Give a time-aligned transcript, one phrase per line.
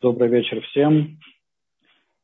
[0.00, 1.18] Добрый вечер всем.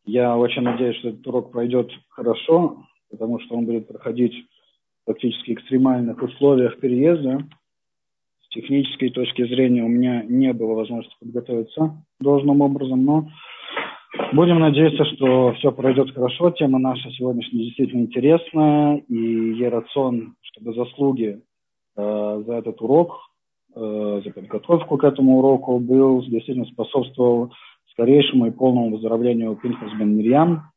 [0.04, 4.32] Я очень надеюсь, что этот урок пройдет хорошо, потому что он будет проходить
[5.02, 7.40] в практически экстремальных условиях переезда.
[8.42, 13.28] С технической точки зрения у меня не было возможности подготовиться должным образом, но
[14.32, 16.52] будем надеяться, что все пройдет хорошо.
[16.52, 21.42] Тема наша сегодняшняя действительно интересная, и я рацион, чтобы заслуги
[21.96, 23.18] э, за этот урок
[23.74, 27.52] за подготовку к этому уроку был, действительно способствовал
[27.90, 30.70] скорейшему и полному выздоровлению Пинхас бен Мирьям.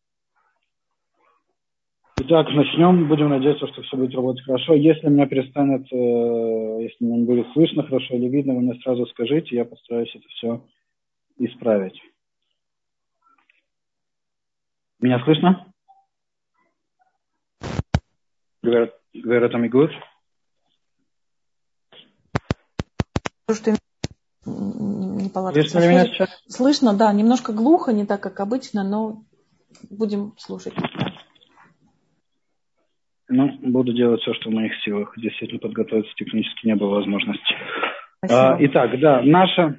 [2.19, 3.07] Итак, начнем.
[3.07, 4.73] Будем надеяться, что все будет работать хорошо.
[4.73, 9.05] Если меня перестанет, э, если меня не будет слышно хорошо или видно, вы мне сразу
[9.07, 10.61] скажите, я постараюсь это все
[11.37, 12.01] исправить.
[14.99, 15.67] Меня слышно?
[18.63, 19.91] Говорят, говорят, good?
[23.55, 23.75] Что
[24.45, 25.61] неполадки.
[25.61, 26.29] Слышно меня сейчас?
[26.47, 29.23] Слышно, да, немножко глухо, не так, как обычно, но
[29.89, 30.73] будем слушать.
[33.29, 35.13] Ну, буду делать все, что в моих силах.
[35.17, 37.55] Действительно, подготовиться технически не было возможности.
[38.21, 39.77] А, итак, да, наша,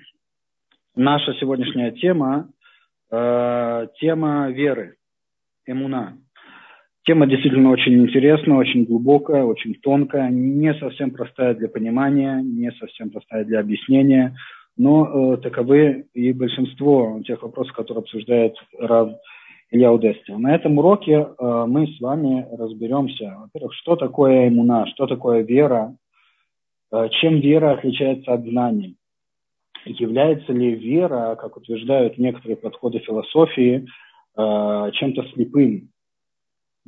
[0.94, 2.50] наша сегодняшняя тема,
[3.10, 4.96] э, тема веры,
[5.66, 6.18] эмуна.
[7.08, 13.08] Тема действительно очень интересная, очень глубокая, очень тонкая, не совсем простая для понимания, не совсем
[13.08, 14.36] простая для объяснения,
[14.76, 19.12] но э, таковы и большинство тех вопросов, которые обсуждает Рав
[19.70, 20.32] Илья Удести.
[20.32, 25.96] На этом уроке э, мы с вами разберемся, во-первых, что такое иммуна, что такое вера,
[26.92, 28.98] э, чем вера отличается от знаний,
[29.86, 33.86] является ли вера, как утверждают некоторые подходы философии,
[34.36, 35.88] э, чем-то слепым,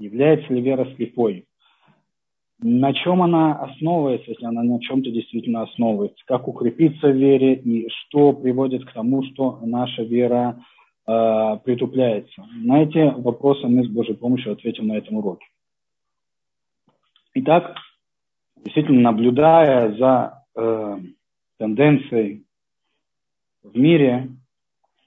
[0.01, 1.45] Является ли вера слепой?
[2.59, 6.23] На чем она основывается, если она на чем-то действительно основывается?
[6.27, 10.65] Как укрепиться в вере и что приводит к тому, что наша вера
[11.07, 12.47] э, притупляется?
[12.55, 15.45] На эти вопросы мы с Божьей помощью ответим на этом уроке.
[17.35, 17.77] Итак,
[18.57, 20.99] действительно наблюдая за э,
[21.59, 22.47] тенденцией
[23.63, 24.31] в мире,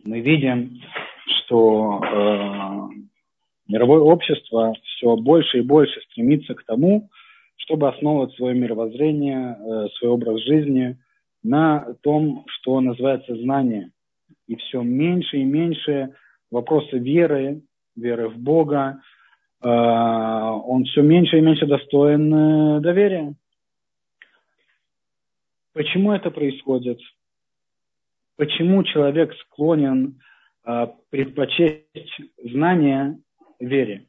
[0.03, 0.79] мы видим,
[1.25, 3.02] что э,
[3.67, 7.09] мировое общество все больше и больше стремится к тому,
[7.57, 10.97] чтобы основывать свое мировоззрение, э, свой образ жизни
[11.43, 13.91] на том, что называется знание.
[14.47, 16.15] И все меньше и меньше
[16.51, 17.61] вопросы веры,
[17.95, 19.01] веры в Бога,
[19.61, 23.33] э, он все меньше и меньше достоин э, доверия.
[25.73, 26.99] Почему это происходит?
[28.35, 30.19] Почему человек склонен
[31.09, 33.19] предпочесть знания
[33.67, 34.07] вере.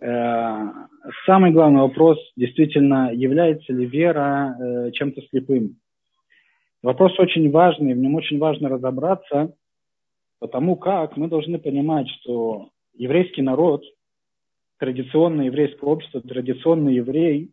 [0.00, 0.64] Э,
[1.26, 5.76] самый главный вопрос действительно, является ли вера э, чем-то слепым.
[6.82, 9.54] Вопрос очень важный, в нем очень важно разобраться,
[10.38, 13.82] потому как мы должны понимать, что еврейский народ,
[14.78, 17.50] традиционное еврейское общество, традиционный еврей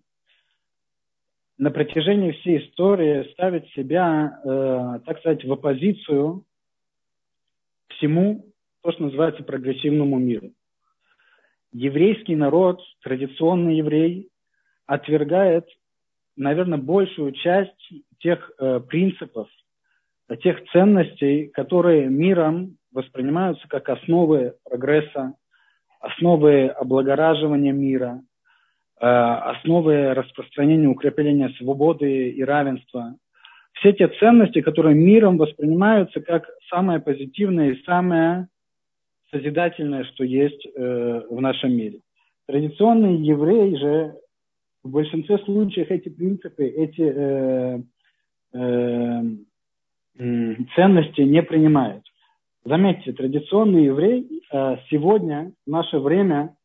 [1.58, 6.44] на протяжении всей истории ставит себя, э, так сказать, в оппозицию
[7.88, 8.46] всему,
[8.84, 10.52] то, что называется прогрессивному миру
[11.76, 14.30] еврейский народ, традиционный еврей,
[14.86, 15.68] отвергает,
[16.38, 19.50] наверное, большую часть тех э, принципов,
[20.42, 25.34] тех ценностей, которые миром воспринимаются как основы прогресса,
[26.00, 28.22] основы облагораживания мира,
[29.02, 33.16] э, основы распространения, укрепления свободы и равенства.
[33.74, 38.48] Все те ценности, которые миром воспринимаются как самое позитивное и самое
[39.32, 42.02] созидательное, что есть э, в нашем мире.
[42.48, 44.16] Традиционный еврей же
[44.84, 47.80] в большинстве случаев эти принципы, эти э,
[48.54, 49.22] э,
[50.76, 52.04] ценности не принимает.
[52.64, 56.56] Заметьте, традиционный еврей э, сегодня, в наше время,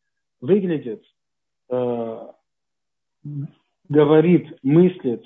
[0.40, 1.02] выглядит,
[1.70, 2.26] э,
[3.88, 5.24] говорит, мыслит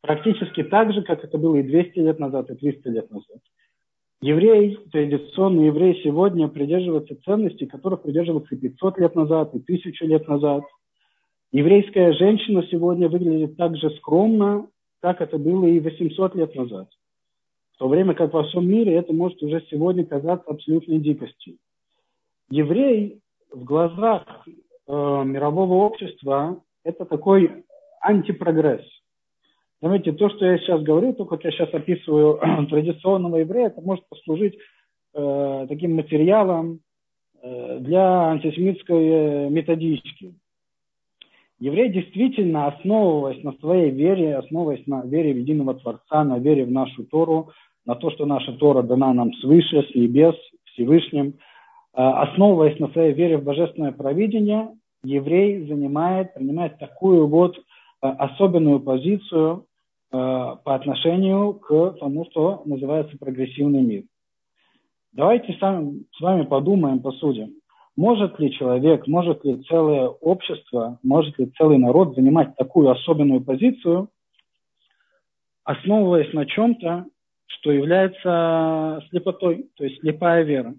[0.00, 3.38] практически так же, как это было и 200 лет назад, и 300 лет назад.
[4.22, 10.28] Еврей, традиционный еврей сегодня придерживается ценностей, которых придерживался и 500 лет назад, и 1000 лет
[10.28, 10.62] назад.
[11.52, 14.68] Еврейская женщина сегодня выглядит так же скромно,
[15.00, 16.88] как это было и 800 лет назад.
[17.72, 21.56] В то время как во всем мире это может уже сегодня казаться абсолютной дикостью.
[22.50, 27.64] Еврей в глазах э, мирового общества это такой
[28.02, 28.84] антипрогресс.
[29.82, 32.38] Заметьте, то, что я сейчас говорю, то, как я сейчас описываю
[32.68, 34.56] традиционного еврея, это может послужить
[35.14, 36.80] э, таким материалом
[37.42, 40.34] э, для антисемитской методички.
[41.58, 46.70] Еврей действительно, основываясь на своей вере, основываясь на вере в единого Творца, на вере в
[46.70, 47.50] нашу Тору,
[47.86, 50.34] на то, что наша Тора дана нам свыше, с небес,
[50.72, 51.34] Всевышним.
[51.92, 54.70] Основываясь на своей вере в божественное провидение,
[55.02, 57.58] еврей занимает, принимает такую вот
[58.00, 59.66] особенную позицию
[60.10, 64.02] по отношению к тому, что называется прогрессивный мир.
[65.12, 67.54] Давайте сами, с вами подумаем, посудим.
[67.96, 74.08] Может ли человек, может ли целое общество, может ли целый народ занимать такую особенную позицию,
[75.64, 77.06] основываясь на чем-то,
[77.46, 80.74] что является слепотой, то есть слепая вера.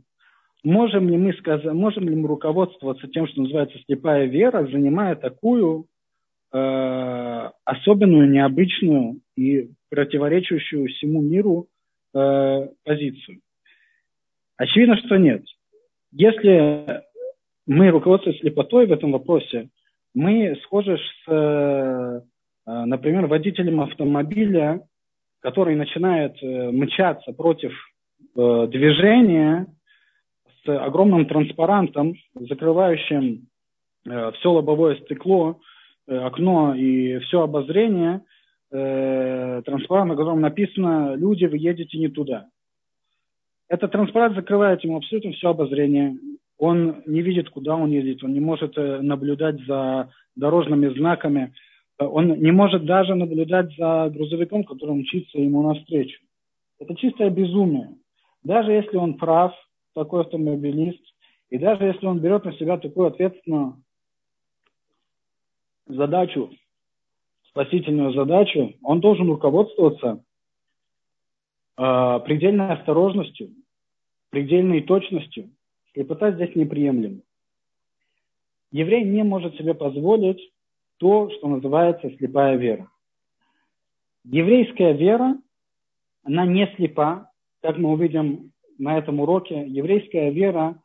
[0.63, 5.87] Можем ли мы сказать, можем ли мы руководствоваться тем, что называется слепая вера, занимая такую
[6.53, 11.67] э, особенную, необычную и противоречащую всему миру
[12.13, 13.39] э, позицию?
[14.57, 15.43] Очевидно, что нет.
[16.11, 17.03] Если
[17.65, 19.69] мы руководствуемся слепотой в этом вопросе,
[20.13, 22.21] мы схожи с, э,
[22.65, 24.81] например, водителем автомобиля,
[25.39, 27.71] который начинает э, мчаться против
[28.35, 29.67] э, движения
[30.63, 33.47] с огромным транспарантом, закрывающим
[34.03, 35.59] все лобовое стекло,
[36.07, 38.21] окно и все обозрение,
[38.69, 42.47] транспарант, на котором написано «Люди, вы едете не туда».
[43.71, 46.17] Этот транспарант закрывает ему абсолютно все обозрение.
[46.57, 51.53] Он не видит, куда он едет, он не может э, наблюдать за дорожными знаками,
[51.97, 56.19] он не может даже наблюдать за грузовиком, который мчится ему навстречу.
[56.79, 57.95] Это чистое безумие.
[58.43, 59.53] Даже если он прав,
[59.95, 61.01] такой автомобилист,
[61.49, 63.77] и даже если он берет на себя такую ответственную
[65.95, 66.49] задачу,
[67.49, 70.23] спасительную задачу, он должен руководствоваться
[71.77, 73.49] э, предельной осторожностью,
[74.29, 75.51] предельной точностью.
[75.93, 77.21] Слепота здесь неприемлема.
[78.71, 80.39] Еврей не может себе позволить
[80.97, 82.89] то, что называется слепая вера.
[84.23, 85.35] Еврейская вера,
[86.23, 89.65] она не слепа, как мы увидим на этом уроке.
[89.67, 90.79] Еврейская вера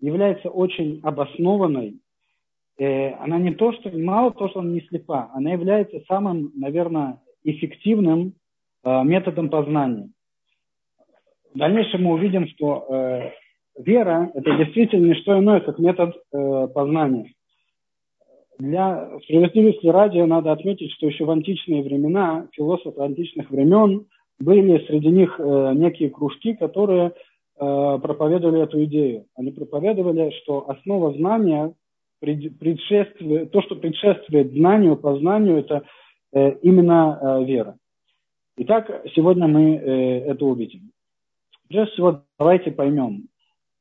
[0.00, 1.99] является очень обоснованной.
[2.80, 7.20] Э, она не то, что мало то, что она не слепа, она является самым, наверное,
[7.44, 8.32] эффективным
[8.82, 10.08] э, методом познания.
[11.52, 13.30] В дальнейшем мы увидим, что э,
[13.76, 17.30] вера– это действительно не что иное, как метод э, познания.
[18.58, 24.06] Для справедливости ради надо отметить, что еще в античные времена, философы античных времен,
[24.38, 27.12] были среди них э, некие кружки, которые э,
[27.58, 29.26] проповедовали эту идею.
[29.36, 31.74] Они проповедовали, что основа знания,
[32.20, 35.84] предшествует, то, что предшествует знанию, познанию, это
[36.32, 37.76] э, именно э, вера.
[38.58, 40.92] Итак, сегодня мы э, это увидим.
[41.68, 43.28] Прежде всего, давайте поймем,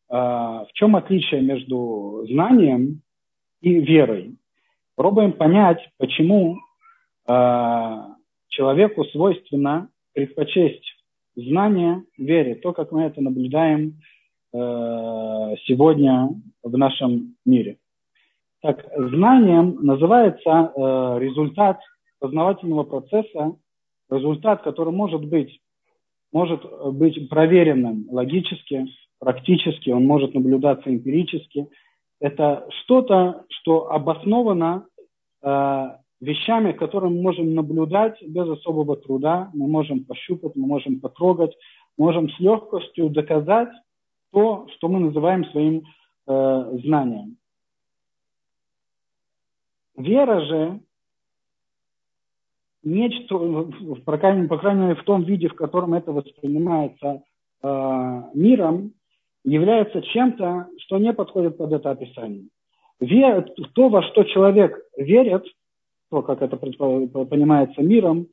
[0.10, 3.02] э, в чем отличие между знанием
[3.62, 4.38] и верой.
[4.96, 6.60] Пробуем понять, почему
[7.28, 7.98] э,
[8.48, 10.86] человеку свойственно предпочесть
[11.36, 14.00] знание вере, то, как мы это наблюдаем
[14.54, 14.58] э,
[15.66, 16.30] сегодня
[16.64, 17.78] в нашем мире.
[18.62, 21.80] Так, знанием называется э, результат
[22.20, 23.56] познавательного процесса,
[24.10, 25.60] результат, который может быть
[26.32, 26.64] может
[26.94, 28.86] быть проверенным логически,
[29.20, 31.68] практически, он может наблюдаться эмпирически.
[32.20, 34.86] Это что-то, что обосновано
[35.42, 35.90] э,
[36.22, 41.56] вещами, которые мы можем наблюдать без особого труда, мы можем пощупать, мы можем потрогать,
[41.98, 43.70] можем с легкостью доказать
[44.32, 45.83] то, что мы называем своим
[46.28, 47.39] э, знанием.
[50.00, 50.80] Вера же
[52.84, 53.38] нечто,
[54.06, 57.22] по крайней, по крайней мере, в том виде, в котором это воспринимается
[57.62, 58.94] э, миром,
[59.44, 62.48] является чем-то, что не подходит под это описание.
[63.02, 65.44] Вера, то, во что человек верит,
[66.10, 68.28] то, как это понимается миром,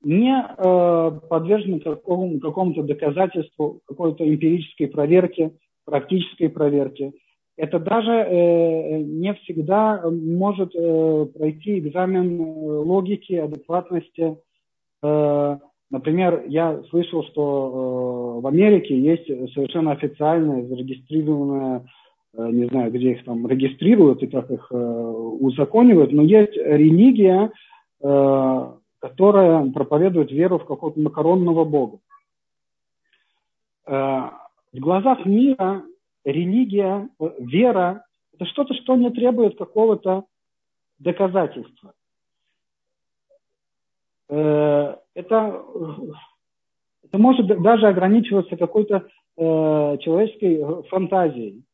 [0.00, 7.14] не э, подвержено какому, какому-то доказательству, какой-то эмпирической проверке, практической проверке–
[7.58, 14.38] это даже э, не всегда может э, пройти экзамен э, логики, адекватности.
[15.02, 15.58] Э,
[15.90, 21.84] например, я слышал, что э, в Америке есть совершенно официальная, зарегистрированная,
[22.34, 27.50] э, не знаю, где их там регистрируют и как их э, узаконивают, но есть религия,
[28.00, 31.98] э, которая проповедует веру в какого-то макаронного бога.
[33.84, 34.30] Э,
[34.72, 35.82] в глазах мира
[36.24, 37.08] религия,
[37.38, 40.24] вера– это что-то, что не требует какого-то
[40.98, 41.92] доказательства.
[44.28, 45.64] Э, это,
[47.04, 51.64] это может даже ограничиваться какой-то э, человеческой фантазией.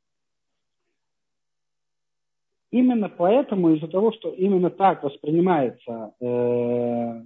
[2.70, 7.22] Именно поэтому, из-за того, что именно так воспринимается э,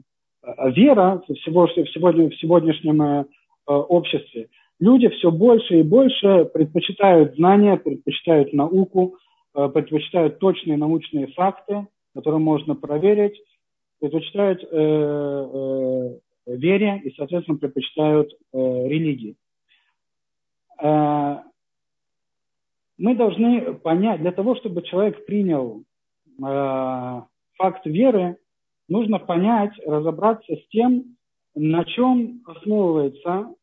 [0.70, 3.26] вера в сегодняшнем
[3.66, 4.48] обществе.
[4.80, 9.16] Люди все больше и больше предпочитают знания, предпочитают науку,
[9.52, 13.40] предпочитают точные научные факты, которые можно проверить,
[14.00, 16.18] предпочитают э, э,
[16.56, 18.58] вере и, соответственно, предпочитают э,
[18.88, 19.36] религии.
[20.80, 21.38] Э,
[22.96, 27.22] мы должны понять, для того, чтобы человек принял э,
[27.56, 28.38] факт веры,
[28.88, 31.16] нужно понять, разобраться с тем,
[31.54, 33.54] на чем основывается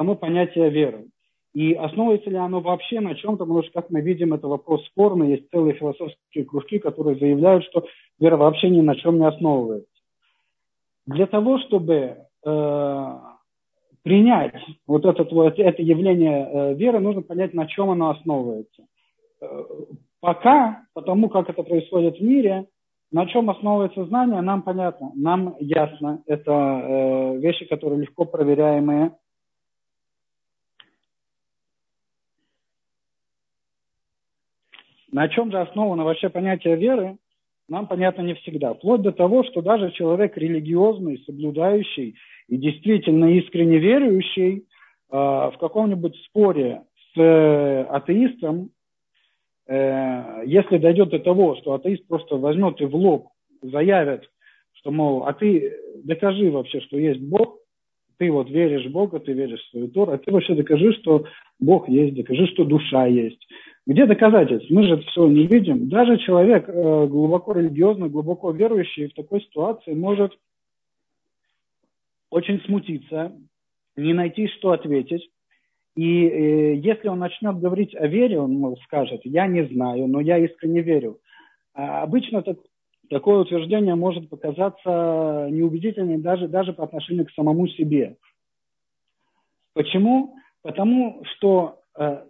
[0.00, 1.08] само понятие веры.
[1.52, 5.32] И основывается ли оно вообще на чем-то, потому что, как мы видим, это вопрос спорный.
[5.32, 7.84] Есть целые философские кружки, которые заявляют, что
[8.18, 9.86] вера вообще ни на чем не основывается.
[11.06, 12.16] Для того, чтобы
[12.46, 13.18] э,
[14.02, 14.54] принять
[14.86, 18.84] вот этот, вот это явление э, веры, нужно понять, на чем оно основывается.
[19.42, 19.64] Э,
[20.20, 22.68] пока, потому как это происходит в мире,
[23.12, 26.22] на чем основывается знание, нам понятно, нам ясно.
[26.26, 29.12] Это э, вещи, которые легко проверяемые.
[35.12, 37.16] На чем же основано вообще понятие веры,
[37.68, 38.74] нам понятно не всегда.
[38.74, 42.16] Вплоть до того, что даже человек религиозный, соблюдающий
[42.48, 44.62] и действительно искренне верующий э,
[45.10, 46.82] в каком-нибудь споре
[47.14, 48.70] с э, атеистом,
[49.68, 53.28] э, если дойдет до того, что атеист просто возьмет и в лоб
[53.62, 54.28] заявит,
[54.72, 57.58] что, мол, а ты докажи вообще, что есть Бог,
[58.18, 61.24] ты вот веришь в Бога, ты веришь в свою Тору, а ты вообще докажи, что
[61.58, 63.40] Бог есть, докажи, что душа есть.
[63.90, 64.72] Где доказательства?
[64.72, 65.88] Мы же это все не видим.
[65.88, 70.32] Даже человек э, глубоко религиозный, глубоко верующий в такой ситуации может
[72.30, 73.32] очень смутиться,
[73.96, 75.28] не найти, что ответить.
[75.96, 80.38] И э, если он начнет говорить о вере, он скажет, я не знаю, но я
[80.38, 81.18] искренне верю.
[81.74, 82.58] А обычно так,
[83.08, 88.18] такое утверждение может показаться неубедительным даже, даже по отношению к самому себе.
[89.74, 90.36] Почему?
[90.62, 92.22] Потому что э,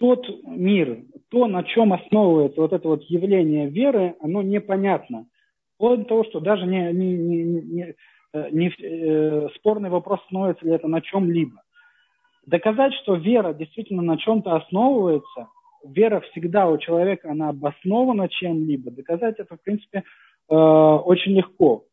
[0.00, 5.26] тот мир, то, на чем основывается вот это вот явление веры, оно непонятно.
[5.74, 7.94] Вплоть до того, что даже не, не, не, не,
[8.50, 11.62] не э, спорный вопрос, становится ли это на чем-либо.
[12.46, 15.48] Доказать, что вера действительно на чем-то основывается,
[15.86, 20.02] вера всегда у человека, она обоснована чем-либо, доказать это, в принципе,
[20.48, 21.84] э, очень легко.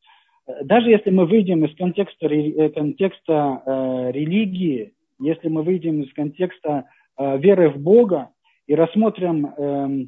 [0.63, 6.85] Даже если мы выйдем из контекста, э, контекста э, религии, если мы выйдем из контекста
[6.85, 8.29] Э, веры в Бога
[8.67, 10.05] и рассмотрим э,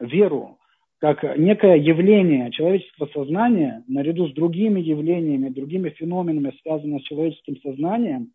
[0.00, 0.58] веру
[0.98, 8.32] как некое явление человеческого сознания, наряду с другими явлениями, другими феноменами, связанными с человеческим сознанием,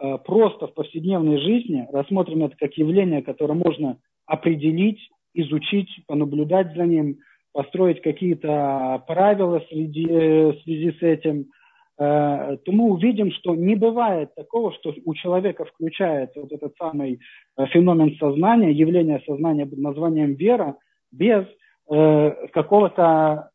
[0.00, 5.00] э, просто в повседневной жизни рассмотрим это как явление, которое можно определить,
[5.34, 7.18] изучить, понаблюдать за ним,
[7.52, 11.61] построить какие-то правила в связи, э, с этим– Э,
[11.96, 17.20] то мы увидим, что не бывает такого, что у человека включается вот этот самый
[17.56, 20.76] э, феномен сознания, явление сознания под названием вера,
[21.10, 21.44] без
[21.90, 23.50] э, какого-то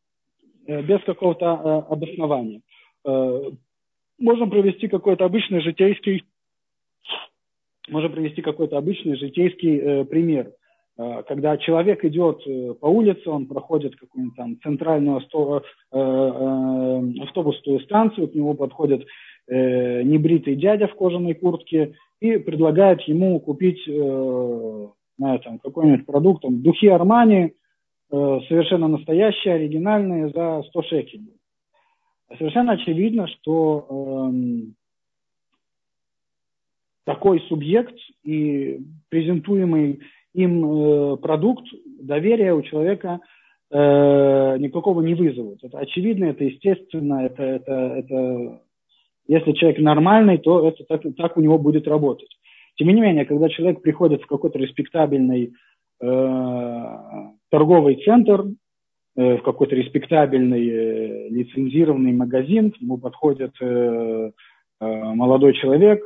[0.68, 2.60] без какого-то обоснования.
[4.20, 6.26] Можем провести какой-то обычный житейский,
[7.88, 10.57] можем привести какой-то обычный житейский пример– Э,
[11.28, 15.62] когда человек идет э, по улице, он проходит какую-нибудь там центральную э,
[17.22, 19.06] автобусную станцию, к нему подходит
[19.50, 26.88] небритый дядя в кожаной куртке и предлагает ему купить на этом какой-нибудь продукт, там, духи
[26.88, 27.54] Армани,
[28.10, 31.34] совершенно настоящие, оригинальные, за 100 шекелей.
[32.38, 34.76] Совершенно очевидно, что эм,
[37.06, 40.02] такой субъект и презентуемый
[40.34, 41.66] им э, продукт,
[42.02, 43.20] доверия у человека
[43.72, 45.64] э, никакого не вызовут.
[45.64, 48.62] Это очевидно, это естественно, это, это, это
[49.28, 52.30] если человек нормальный, то это так, так у него будет работать.
[52.78, 55.54] Тем не менее, когда человек приходит в какой-то респектабельный
[56.00, 56.84] э,
[57.50, 58.46] торговый центр,
[59.16, 63.66] э, в какой-то респектабельный э, лицензированный магазин, к нему подходит э,
[64.80, 66.04] э, молодой человек,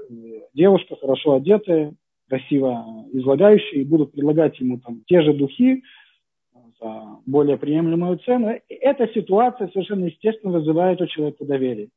[0.53, 1.93] девушка хорошо одетая,
[2.31, 5.83] красиво излагающие, и будут предлагать ему там те же духи
[6.79, 8.55] за более приемлемую цену.
[8.69, 11.89] И эта ситуация совершенно естественно вызывает у человека доверие.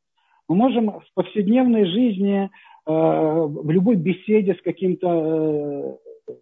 [0.49, 6.33] Мы можем в повседневной жизни, э, в любой беседе с каким-то э,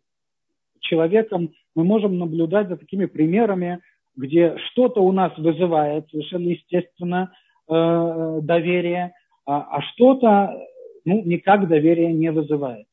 [0.81, 3.81] человеком, мы можем наблюдать за такими примерами,
[4.17, 7.33] где что-то у нас вызывает совершенно естественно
[7.69, 9.13] э, доверие,
[9.45, 10.59] а, а что-то
[11.05, 12.87] ну, никак доверие не вызывает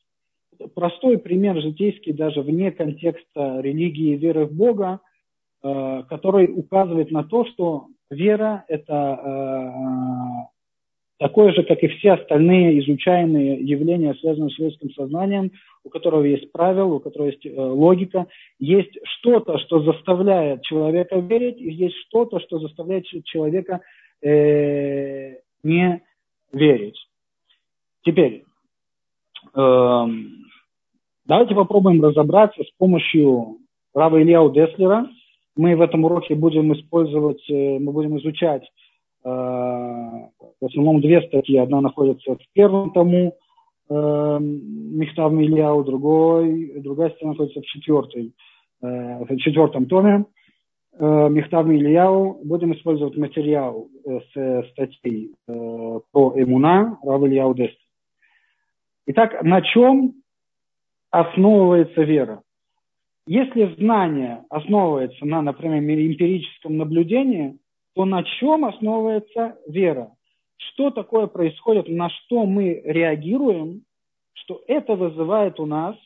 [0.74, 5.00] простой пример житейский даже вне контекста религии и веры в Бога,
[5.62, 10.48] э, который указывает на то, что вера– это
[11.20, 15.52] такое же, как и все остальные изучаемые явления, связанные с человеческим сознанием,
[15.84, 18.26] у которого есть правила, у которого есть э, логика,
[18.58, 23.80] есть что-то, что заставляет человека верить, и есть что-то, что заставляет человека
[24.22, 26.02] э, не
[26.52, 27.06] верить.
[28.02, 28.49] Теперь, э,
[29.54, 33.58] давайте попробуем разобраться с помощью
[33.94, 35.08] Рава Ильяу Деслера.
[35.56, 38.62] Мы в этом уроке будем использовать, э, мы будем изучать
[39.24, 41.56] э, в основном две статьи.
[41.56, 43.34] Одна находится в первом тому,
[43.88, 48.32] э, Михтав Ильяу, другой, другая статья находится в, четвертой,
[48.82, 50.26] э, в четвертом томе.
[50.98, 52.40] Михтав Ильяу.
[52.44, 57.78] Будем использовать материал с статьей э, про Эмуна, Рав Ильяу Деслер.
[59.06, 60.14] Итак, на чем
[61.10, 62.42] основывается вера?
[63.26, 67.58] Если знание основывается на, например, эмпирическом наблюдении,
[67.94, 70.12] то на чем основывается вера?
[70.56, 73.82] Что такое происходит, на что мы реагируем,
[74.34, 75.96] что это вызывает у нас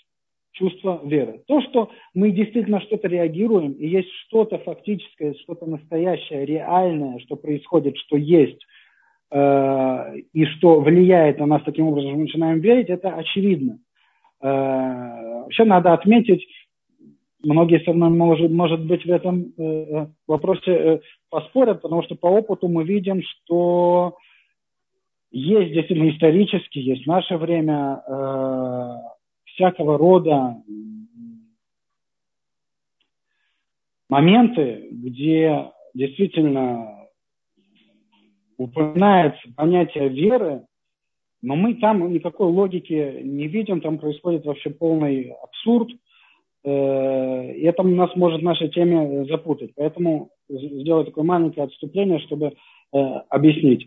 [0.53, 1.43] чувство веры.
[1.47, 7.97] То, что мы действительно что-то реагируем, и есть что-то фактическое, что-то настоящее, реальное, что происходит,
[7.99, 8.65] что есть,
[9.33, 13.79] и что влияет на нас таким образом, мы начинаем верить, это очевидно.
[14.41, 16.47] Э, вообще надо отметить,
[17.45, 21.01] многие со мной, может, может быть, в этом э, вопросе э,
[21.31, 24.17] поспорят, потому что по опыту мы видим, что
[25.31, 28.95] есть действительно исторически, есть в наше время э,
[29.47, 30.57] всякого рода
[34.09, 37.04] моменты, где действительно
[38.57, 40.67] упоминается понятие веры,
[41.43, 45.91] но мы там никакой логики не видим, там происходит вообще полный абсурд–
[46.65, 49.73] Э, и это нас может в нашей теме запутать.
[49.77, 53.87] Поэтому сделаю такое маленькое отступление, чтобы э, объяснить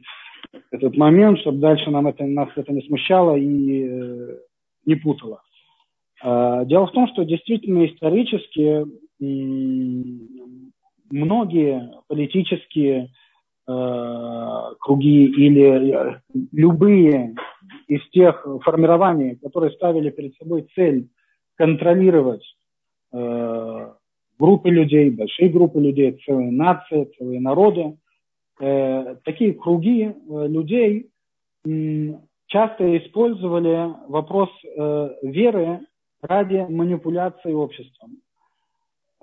[0.72, 4.38] этот момент, чтобы дальше нам это, нас это не смущало и э,
[4.86, 5.42] не путало.
[6.24, 8.86] Дело в том, что действительно исторически
[11.12, 13.10] многие политические
[13.68, 16.22] круги или
[16.54, 17.36] любые
[17.88, 21.10] из тех формирований, которые ставили перед собой цель
[21.56, 22.44] контролировать
[23.12, 23.92] э,
[24.38, 27.98] группы людей, большие группы людей, целые нации, целые народы.
[28.60, 31.10] Э, такие круги э, людей
[31.66, 32.14] э,
[32.48, 35.82] часто использовали вопрос э, веры
[36.22, 38.18] ради манипуляции обществом.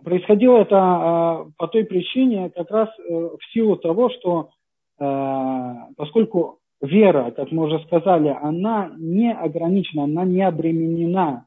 [0.05, 4.51] Происходило это э, по той причине, как раз э, в силу того, что
[5.01, 11.47] э, поскольку вера, как мы уже сказали, она не ограничена, она не обременена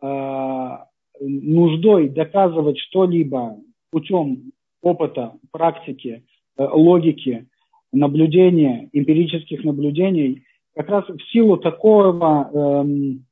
[0.00, 0.76] э,
[1.20, 3.56] нуждой доказывать что-либо
[3.90, 6.24] путем опыта, практики,
[6.56, 7.48] логики,
[7.92, 13.26] наблюдения, эмпирических наблюдений, как раз в силу такого, эм,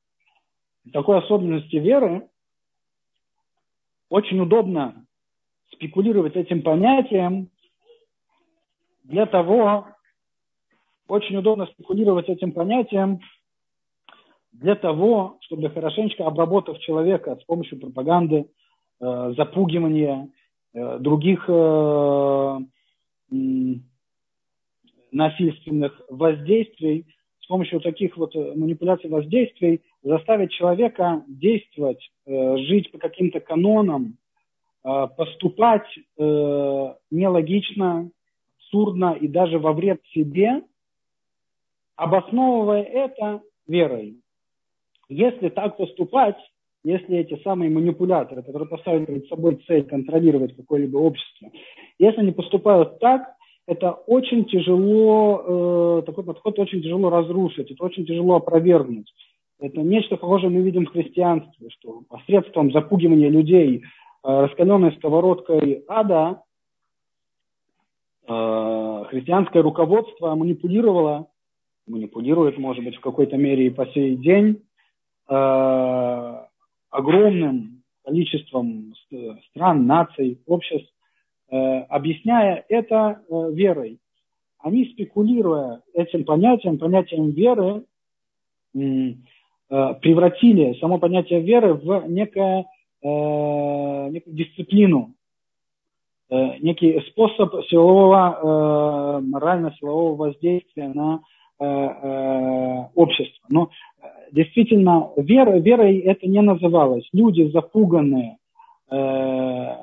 [0.92, 2.28] такой особенности веры
[4.08, 5.06] очень удобно
[5.72, 7.50] спекулировать этим понятием
[9.04, 9.86] для того,
[11.06, 13.20] очень удобно спекулировать этим понятием
[14.52, 18.50] для того, чтобы хорошенечко обработав человека с помощью пропаганды,
[19.00, 20.30] э, запугивания,
[20.74, 22.58] э, других э,
[25.12, 27.06] насильственных воздействий,
[27.40, 34.16] с помощью таких вот манипуляций воздействий заставить человека действовать, э, жить по каким-то канонам,
[34.84, 38.10] э, поступать э, нелогично,
[38.68, 40.62] абсурдно и даже во вред себе,
[41.96, 44.20] обосновывая это верой.
[45.08, 46.36] Если так поступать,
[46.84, 51.50] если эти самые манипуляторы, которые поставили перед собой цель контролировать какое-либо общество,
[51.98, 53.34] если они поступают так,
[53.66, 59.12] это очень тяжело, э, такой подход очень тяжело разрушить, это очень тяжело опровергнуть.
[59.60, 63.82] Это нечто похожее мы видим в христианстве, что посредством запугивания людей э,
[64.22, 66.42] раскаленной сковородкой ада
[68.26, 71.28] э, христианское руководство манипулировало,
[71.86, 74.62] манипулирует, может быть, в какой-то мере и по сей день,
[75.28, 76.44] Э,
[76.90, 78.94] огромным количеством
[79.50, 80.90] стран, наций, обществ,
[81.50, 83.98] объясняя это верой.
[84.58, 87.84] Они, спекулируя этим понятием, понятием веры,
[89.68, 92.66] превратили само понятие веры в некое,
[93.02, 95.14] некую дисциплину,
[96.30, 101.20] некий способ силового, морально-силового воздействия на
[102.94, 103.46] общество.
[103.48, 103.70] Но
[104.32, 107.08] действительно, вера, верой это не называлось.
[107.12, 108.36] Люди запуганные
[108.90, 109.74] э,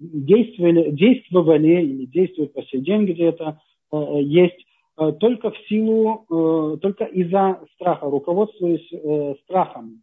[0.00, 3.58] действовали, действовали или действуют по сей день где-то,
[3.92, 4.64] э, есть э,
[4.96, 10.02] только в силу, э, только из-за страха, руководствуясь э, страхом.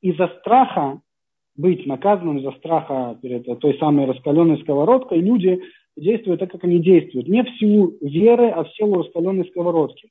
[0.00, 1.00] Из-за страха
[1.56, 5.62] быть наказанным, из-за страха перед той самой раскаленной сковородкой, люди
[5.96, 7.28] действуют так, как они действуют.
[7.28, 10.10] Не в силу веры, а в силу раскаленной сковородки.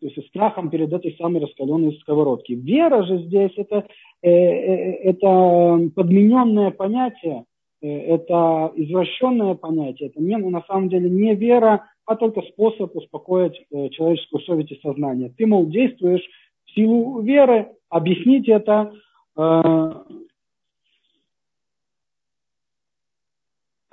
[0.00, 2.52] То есть страхом перед этой самой раскаленной сковородки.
[2.52, 3.86] Вера же здесь это,
[4.22, 7.44] э, э, это подмененное понятие,
[7.80, 13.66] э, это извращенное понятие, это не, на самом деле не вера, а только способ успокоить
[13.70, 15.32] человеческую совесть и сознание.
[15.36, 16.24] Ты, мол, действуешь
[16.66, 18.92] в силу веры, объяснить это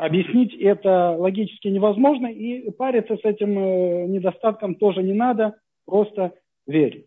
[0.02, 6.34] Объяснить это логически невозможно, и париться с этим э, недостатком тоже не надо, просто
[6.65, 7.06] верь.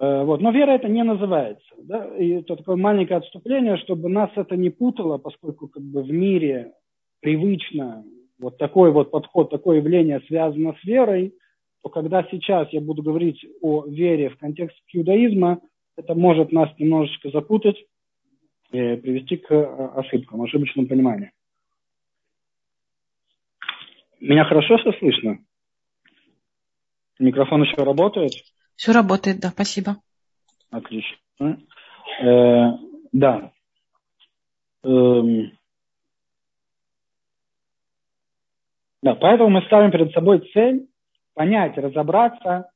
[0.00, 0.40] Э, вот.
[0.40, 1.68] Но вера это не называется.
[1.82, 2.16] Да?
[2.16, 6.72] И это такое маленькое отступление, чтобы нас это не путало, поскольку как бы в мире
[7.20, 8.06] привычно
[8.42, 11.32] вот такой вот подход, такое явление связано с верой,
[11.82, 15.60] то когда сейчас я буду говорить о вере в контексте иудаизма,
[15.96, 17.76] это может нас немножечко запутать
[18.72, 21.30] и привести к э, ошибкам, ошибочному пониманию.
[24.20, 25.38] Меня хорошо все слышно?
[27.18, 28.32] Микрофон еще работает?
[28.76, 29.96] Все работает, да, спасибо.
[30.70, 31.16] Отлично.
[32.20, 32.72] Э,
[33.12, 33.52] да.
[34.84, 35.52] Эм.
[39.02, 40.86] Да, поэтому мы ставим перед собой цель
[41.34, 42.70] понять, разобраться,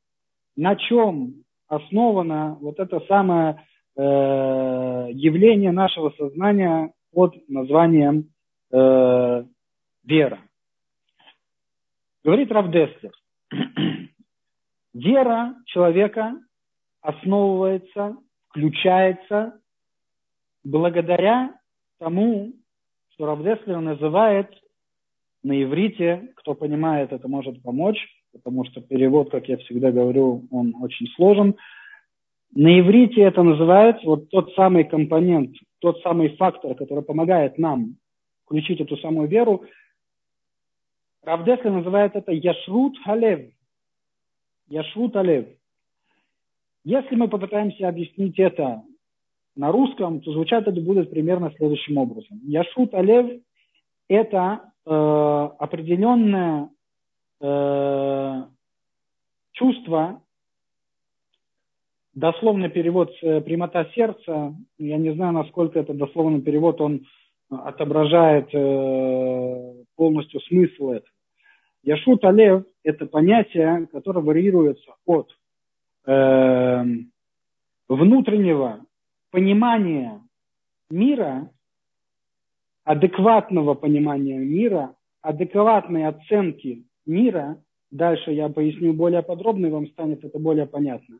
[0.56, 3.62] на чем основано вот это самое
[3.96, 4.02] э,
[5.12, 8.30] явление нашего сознания под названием
[8.72, 9.44] э,
[10.04, 10.40] вера.
[12.24, 13.12] Говорит Рав Деслер,
[14.94, 16.34] вера человека
[17.02, 18.16] основывается,
[18.48, 19.60] включается
[20.64, 21.54] благодаря
[22.00, 22.52] тому,
[23.12, 24.50] что Рав Деслер называет
[25.42, 27.98] на иврите, кто понимает, это может помочь,
[28.32, 31.56] потому что перевод, как я всегда говорю, он очень сложен.
[32.54, 37.96] На иврите это называется вот тот самый компонент, тот самый фактор, который помогает нам
[38.44, 39.64] включить эту самую веру,
[41.26, 43.50] Равдеслер называет это Яшрут Халев.
[44.68, 45.48] Яшрут Халев.
[46.84, 48.84] Если мы попытаемся объяснить это
[49.56, 52.38] на русском, то звучать это будет примерно следующим образом.
[52.44, 53.40] Яшрут Алев–
[54.08, 56.70] это э, определенное
[57.40, 58.42] э,
[59.52, 60.22] чувство,
[62.14, 67.06] дословный перевод э, «прямота сердца», я не знаю, насколько это дословный перевод, он
[67.48, 68.50] отображает
[69.94, 71.12] полностью смысл этого.
[71.84, 75.30] Яшут Алев– это понятие, которое варьируется от
[77.88, 78.80] внутреннего
[79.30, 80.20] понимания
[80.90, 81.50] мира,
[82.86, 87.62] адекватного понимания мира, адекватной оценки мира.
[87.90, 91.18] Дальше я поясню более подробно, и вам станет это более понятно.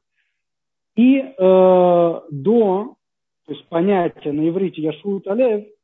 [0.96, 2.94] И э, до,
[3.44, 5.66] то есть понятие на иврите Яшут Алев–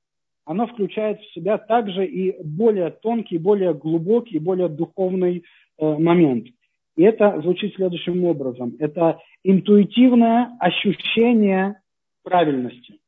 [0.44, 5.44] оно включает в себя также и более тонкий, более глубокий, более духовный
[5.78, 6.48] э, момент.
[6.96, 8.74] И это звучит следующим образом.
[8.78, 11.80] Это интуитивное ощущение
[12.22, 12.98] правильности.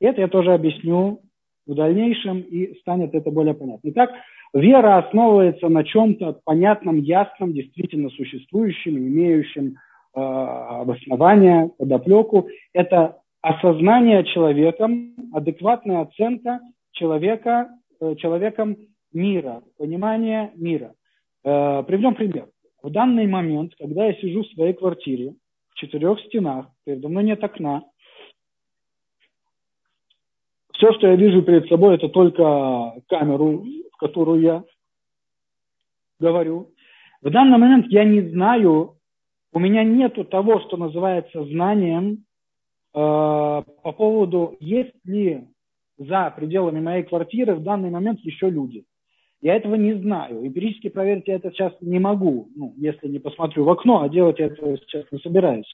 [0.00, 1.20] Это я тоже объясню
[1.66, 3.88] в дальнейшем, и станет это более понятно.
[3.90, 4.10] Итак,
[4.52, 9.76] вера основывается на чем-то понятном, ясном, действительно существующем, имеющем
[10.14, 12.48] э, обоснование, подоплеку.
[12.72, 16.60] Это осознание человеком, адекватная оценка
[16.92, 17.68] человека,
[18.00, 18.76] э, человеком
[19.12, 20.94] мира, понимание мира.
[21.44, 22.46] Э, приведем пример.
[22.82, 25.34] В данный момент, когда я сижу в своей квартире,
[25.70, 27.84] в четырех стенах, передо мной нет окна,
[30.82, 34.64] все, что я вижу перед собой, это только камеру, в которую я
[36.18, 36.70] говорю.
[37.20, 38.96] В данный момент я не знаю,
[39.52, 42.24] у меня нету того, что называется знанием,
[42.94, 45.46] Э, по поводу, есть ли
[45.96, 48.84] за пределами моей квартиры в данный момент еще люди.
[49.40, 50.46] Я этого не знаю.
[50.46, 54.38] Эмпирически проверить я это сейчас не могу, ну, если не посмотрю в окно, а делать
[54.38, 55.72] я это сейчас не собираюсь.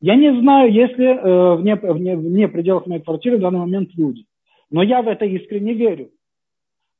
[0.00, 4.24] Я не знаю, если э, вне, вне, вне пределов моей квартиры в данный момент люди.
[4.70, 6.10] Но я в это искренне верю.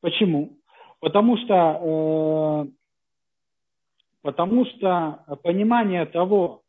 [0.02, 0.58] Почему?
[1.00, 2.70] Потому что, э,
[4.22, 6.60] потому что понимание того,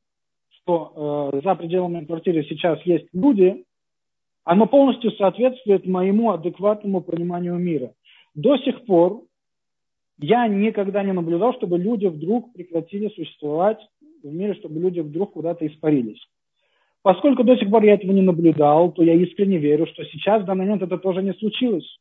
[0.52, 3.66] что э, за пределами квартиры сейчас есть люди,
[4.46, 7.94] оно полностью соответствует моему адекватному пониманию мира.
[8.36, 9.24] До сих пор
[10.18, 13.80] я никогда не наблюдал, чтобы люди вдруг прекратили существовать
[14.30, 16.22] в мире, чтобы люди вдруг куда-то испарились.
[17.04, 20.46] Поскольку до сих пор я этого не наблюдал, то я искренне верю, что сейчас, в
[20.46, 22.00] данный момент, это тоже не случилось.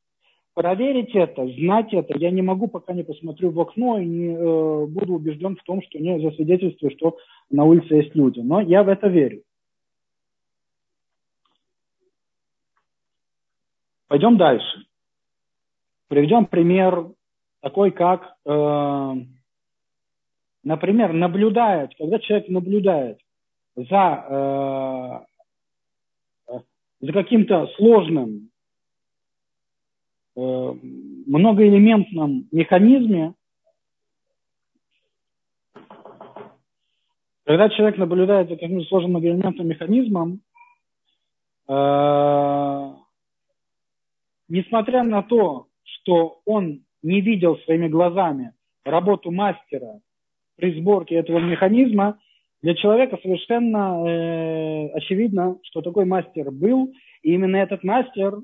[0.52, 4.86] проверить это, знать это, я не могу, пока не посмотрю в окно и не э,
[4.86, 7.16] буду убежден в том, что не засвидетельствую, что
[7.50, 8.40] на улице есть люди.
[8.40, 9.42] Но я в это верю.
[14.08, 14.84] Пойдем дальше.
[16.08, 17.06] Приведем пример
[17.62, 19.14] такой, как, э,
[20.62, 23.18] например, наблюдает, когда человек наблюдает
[23.76, 25.26] за,
[26.48, 26.58] э,
[27.00, 28.50] за каким-то сложным,
[30.36, 30.74] э,
[31.26, 33.34] многоэлементном механизме,
[37.44, 40.40] когда человек наблюдает за каким-то сложным многоэлементным механизмом,
[41.68, 42.94] э,
[44.48, 48.52] несмотря на то, что он не видел своими глазами
[48.84, 50.00] работу мастера
[50.60, 52.18] при сборке этого механизма,
[52.62, 56.92] для человека совершенно э, очевидно, что такой мастер был,
[57.22, 58.36] и именно этот мастер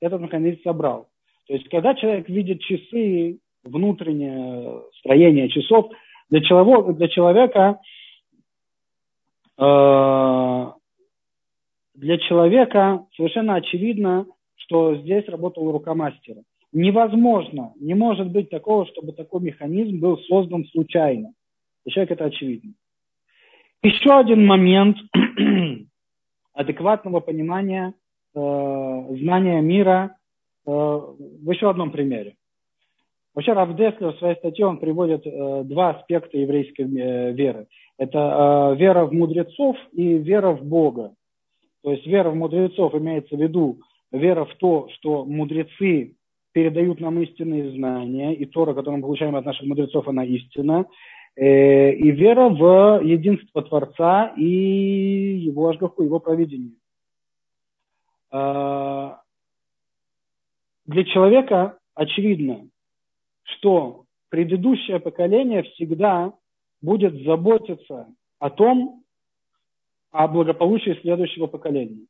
[0.00, 1.08] этот механизм собрал.
[1.46, 5.90] То есть, когда человек видит часы, внутреннее строение часов,
[6.28, 7.80] для, человека, для человека
[9.58, 10.72] э,
[11.94, 16.42] для человека совершенно очевидно, что здесь работала рука мастера.
[16.72, 21.32] Невозможно, не может быть такого, чтобы такой механизм был создан случайно.
[21.84, 22.72] Для человека это очевидно.
[23.82, 24.96] Еще один момент
[26.54, 27.94] адекватного понимания,
[28.34, 30.16] э, знания мира
[30.66, 32.36] э, в еще одном примере.
[33.34, 37.66] Вообще Раф Деслер в своей статье он приводит э, два аспекта еврейской э, веры.
[37.98, 41.14] Это э, вера в мудрецов и вера в Бога.
[41.82, 43.80] То есть вера в мудрецов имеется в виду
[44.12, 46.14] вера в то, что мудрецы
[46.52, 50.86] передают нам истинные знания, и Тора, которую мы получаем от наших мудрецов, она истина,
[51.36, 56.74] и вера в единство Творца и его ажгаху, его проведение.
[58.30, 59.16] Э,
[60.84, 62.68] для человека очевидно,
[63.44, 66.32] что предыдущее поколение всегда
[66.80, 69.04] будет заботиться о том,
[70.10, 72.06] о благополучии следующего поколения.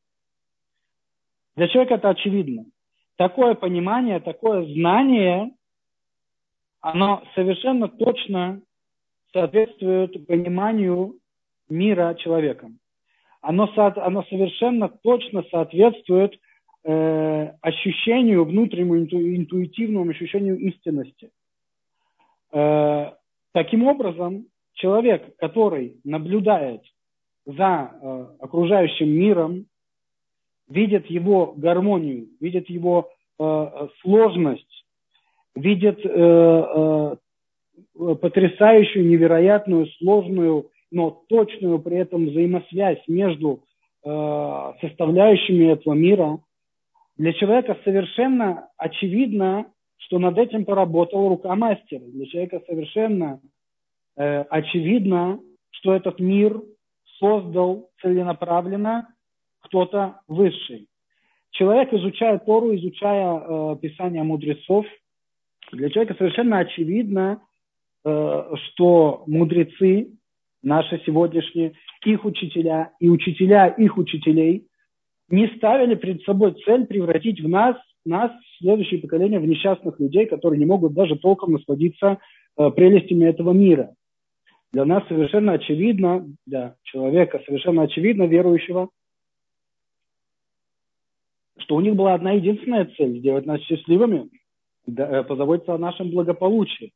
[1.54, 2.64] Для человека это очевидно.
[3.16, 5.52] Такое понимание, такое знание,
[6.80, 8.62] оно совершенно точно
[9.32, 11.16] соответствует пониманию
[11.68, 12.78] мира человеком.
[13.40, 16.38] Оно, оно совершенно точно соответствует
[16.84, 21.30] э, ощущению, внутреннему интуитивному ощущению истинности.
[22.52, 23.12] Э,
[23.52, 26.82] таким образом, человек, который наблюдает
[27.46, 29.66] за э, окружающим миром,
[30.68, 34.84] видит его гармонию, видит его э, сложность,
[35.54, 37.16] видит э, э,
[37.96, 43.64] потрясающую, невероятную, сложную, но точную при этом взаимосвязь между
[44.04, 46.40] э, составляющими этого мира,
[47.16, 49.66] для человека совершенно очевидно,
[49.98, 52.00] что над этим поработала рука мастера.
[52.00, 53.40] Для человека совершенно
[54.16, 56.60] э, очевидно, что этот мир
[57.18, 59.08] создал целенаправленно
[59.60, 60.88] кто-то высший.
[61.50, 64.86] Человек, изучая Тору, изучая э, Писание мудрецов,
[65.70, 67.51] для человека совершенно очевидно, э,
[68.04, 70.12] что мудрецы,
[70.62, 74.66] наши сегодняшние, их учителя и учителя их учителей
[75.28, 80.58] не ставили перед собой цель превратить в нас, нас, следующее поколение, в несчастных людей, которые
[80.58, 82.18] не могут даже толком насладиться
[82.56, 83.94] э, прелестями этого мира.
[84.72, 88.88] Для нас совершенно очевидно, для человека совершенно очевидно, верующего,
[91.58, 94.28] что у них была одна единственная цель– сделать нас счастливыми,
[94.86, 96.92] э, позаботиться о нашем благополучии.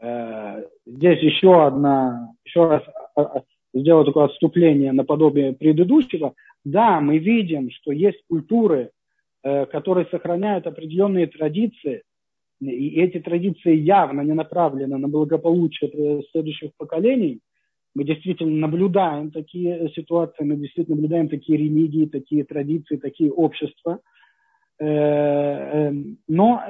[0.00, 2.82] Э, здесь еще одна, еще раз
[3.14, 3.42] а, а,
[3.74, 6.34] сделаю такое отступление наподобие предыдущего.
[6.64, 8.90] Да, мы видим, что есть культуры,
[9.42, 12.02] э, которые сохраняют определенные традиции,
[12.60, 17.40] и эти традиции явно не направлены на благополучие следующих поколений–
[17.96, 24.00] мы действительно наблюдаем такие ситуации, мы действительно наблюдаем такие религии, такие традиции, такие общества.
[24.78, 25.92] Э, э,
[26.28, 26.62] но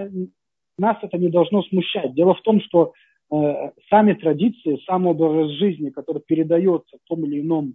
[0.79, 2.15] нас это не должно смущать.
[2.15, 2.93] Дело в том, что
[3.31, 7.75] сами традиции, сам образ жизни, который передается в том или ином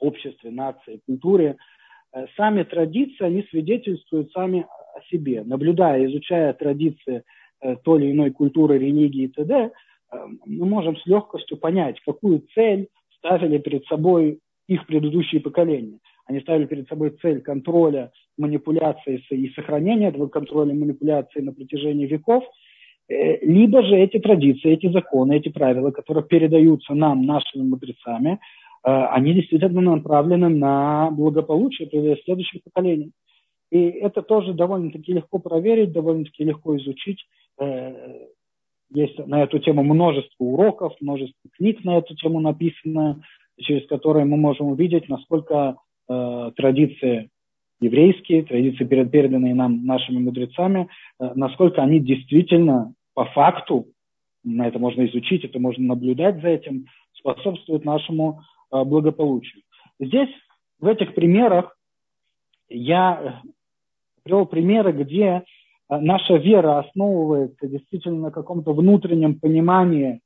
[0.00, 1.56] обществе, нации, культуре,
[2.36, 5.42] сами традиции, они свидетельствуют сами о себе.
[5.44, 7.22] Наблюдая, изучая традиции
[7.84, 9.70] той или иной культуры, религии и т.д.,
[10.44, 15.98] мы можем с легкостью понять, какую цель ставили перед собой их предыдущие поколения.
[16.26, 22.06] Они ставили перед собой цель контроля, манипуляции и сохранения этого контроля и манипуляции на протяжении
[22.06, 22.48] веков, э,
[23.08, 29.34] либо же эти традиции, эти законы, эти правила, которые передаются нам, нашими мудрецами, э, они
[29.34, 31.88] действительно направлены на благополучие
[32.24, 33.12] следующих поколений.
[33.70, 37.24] И это тоже довольно-таки легко проверить, довольно-таки легко изучить.
[37.60, 37.94] Э,
[38.92, 43.22] есть на эту тему множество уроков, множество книг на эту тему написано,
[43.58, 45.76] через которые мы можем увидеть, насколько
[46.08, 47.30] э, традиции
[47.80, 50.88] еврейские, традиции, переданные нам нашими мудрецами,
[51.20, 53.86] э, насколько они действительно по факту,
[54.44, 59.62] на это можно изучить, это можно наблюдать за этим, способствуют нашему э, благополучию.
[59.98, 60.30] Здесь,
[60.78, 61.76] в этих примерах,
[62.68, 63.42] я
[64.22, 65.42] привел примеры, где э,
[65.98, 70.20] наша вера основывается действительно на каком-то внутреннем понимании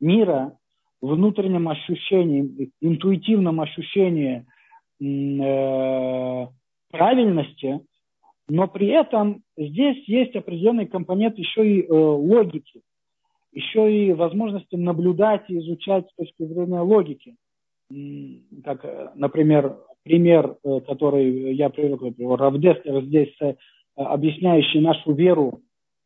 [0.00, 0.56] мира,
[1.00, 4.46] внутреннем ощущении, интуитивном ощущении
[5.00, 6.46] э,
[6.90, 7.80] правильности,
[8.48, 12.82] но при этом здесь есть определенный компонент еще и э, логики,
[13.52, 17.36] еще и возможности наблюдать и изучать с точки зрения логики.
[18.64, 23.54] Как, э, например, пример, э, который я привел, например, Равдестер здесь, э,
[23.94, 25.60] объясняющий нашу веру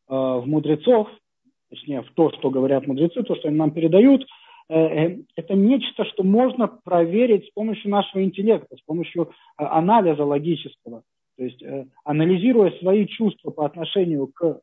[0.07, 1.07] э, в мудрецов,
[1.69, 4.25] точнее, в то, что говорят мудрецы, то, что они нам передают–
[4.67, 11.03] это нечто, что можно проверить с помощью нашего интеллекта, с помощью э, анализа логического.
[11.37, 11.61] То есть
[12.05, 14.61] анализируя свои чувства по отношению к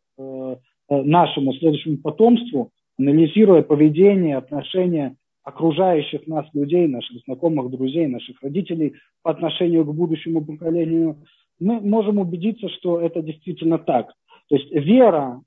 [0.88, 9.32] нашему следующему потомству, анализируя поведение, отношения окружающих нас людей, наших знакомых, друзей, наших родителей по
[9.32, 11.18] отношению к будущему поколению,
[11.58, 14.12] мы можем убедиться, что это действительно так.
[14.48, 15.40] То есть вера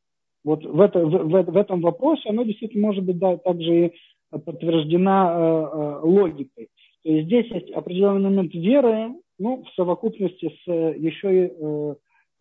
[0.44, 3.94] вот в, это, в, в, в этом вопросе, она действительно может быть да, также и
[4.40, 6.70] подтверждена э, э, логикой.
[7.04, 11.52] То есть здесь есть определенный момент веры, ну, в совокупности с э, еще и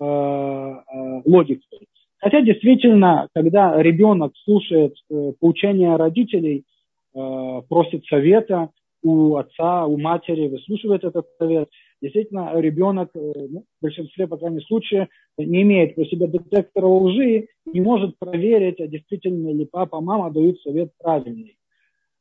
[0.00, 1.86] логикой.
[2.18, 4.96] Хотя действительно, когда ребенок слушает
[5.38, 6.64] поучения родителей,
[7.12, 8.70] просит совета
[9.04, 11.68] у отца, у матери, выслушивает этот совет,
[12.02, 17.46] действительно ребенок, ну, в большинстве, по крайней мере, случаев, не имеет про себя детектора лжи,
[17.66, 21.56] не может проверить, а действительно ли папа, мама дают совет правильный.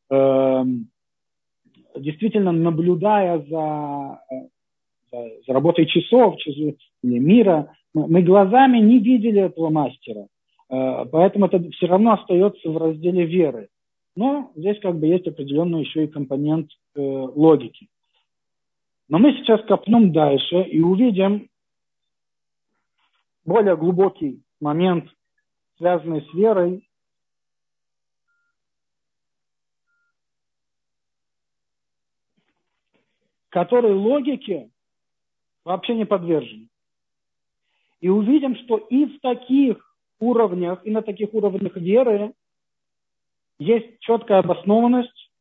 [0.09, 0.87] Эм,
[1.95, 4.21] действительно наблюдая за,
[5.11, 10.27] за, за работой часов или мира, мы глазами не видели этого мастера.
[10.69, 13.69] Э, поэтому это все равно остается в разделе веры.
[14.15, 17.87] Но здесь как бы есть определенный еще и компонент э, логики.
[19.09, 21.49] Но мы сейчас копнем дальше и увидим
[23.45, 25.05] более глубокий момент,
[25.77, 26.87] связанный с верой,
[33.53, 34.71] который логике
[35.63, 36.69] вообще не подвержен.
[38.01, 42.33] И увидим, что и в таких уровнях, и на таких уровнях веры
[43.59, 45.31] есть четкая обоснованность.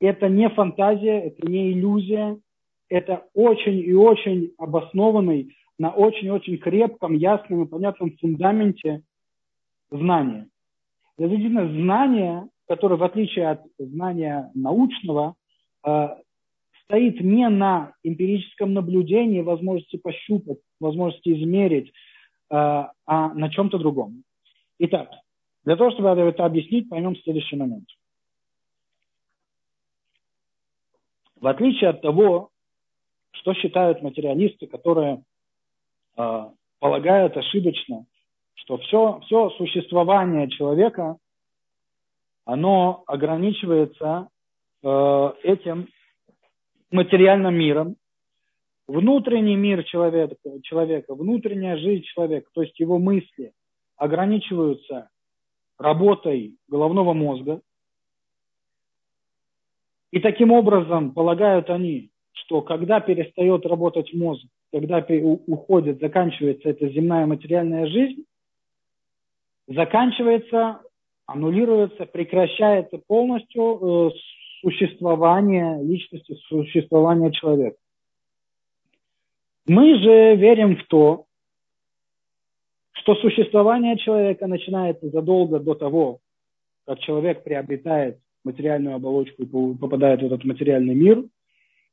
[0.00, 2.40] Это не фантазия, это не иллюзия.
[2.88, 9.02] Это очень и очень обоснованный, на очень-очень крепком, ясном и понятном фундаменте
[9.92, 10.48] знания.
[11.16, 15.36] Действительно, знание, которое в отличие от знания научного,
[15.86, 16.08] э,
[16.90, 21.92] стоит не на эмпирическом наблюдении, возможности пощупать, возможности измерить, э,
[22.50, 24.24] а на чем-то другом.
[24.80, 25.08] Итак,
[25.64, 27.86] для того, чтобы это объяснить, поймем следующий момент.
[31.36, 32.50] В отличие от того,
[33.30, 35.22] что считают материалисты, которые
[36.16, 36.50] э,
[36.80, 38.04] полагают ошибочно,
[38.54, 41.18] что все, все существование человека,
[42.44, 44.28] оно ограничивается
[44.82, 45.86] э, этим
[46.90, 47.96] материальным миром,
[48.86, 53.52] внутренний мир человека, человека, внутренняя жизнь человека, то есть его мысли
[53.96, 55.08] ограничиваются
[55.78, 57.60] работой головного мозга.
[60.10, 65.04] И таким образом полагают они, что когда перестает работать мозг, когда
[65.46, 68.24] уходит, заканчивается эта земная материальная жизнь,
[69.68, 70.80] заканчивается,
[71.26, 74.10] аннулируется, прекращается полностью э,
[74.60, 77.76] существования личности, существования человека.
[79.66, 81.26] Мы же верим в то,
[82.92, 86.20] что существование человека начинается задолго до того,
[86.86, 91.24] как человек приобретает материальную оболочку и попадает в этот материальный мир,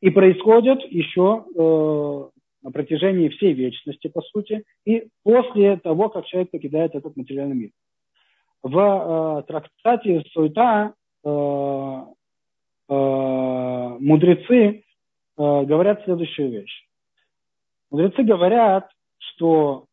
[0.01, 2.29] и происходит еще э,
[2.63, 7.69] на протяжении всей вечности, по сути, и после того, как человек покидает этот материальный мир.
[8.63, 12.05] В э, трактате Суета э,
[12.89, 14.81] мудрецы э,
[15.35, 16.87] говорят следующую вещь.
[17.91, 19.85] Мудрецы говорят, что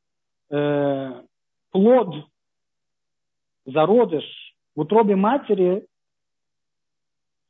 [0.50, 1.22] э,
[1.70, 2.14] плод,
[3.66, 4.24] зародыш
[4.74, 5.86] в утробе матери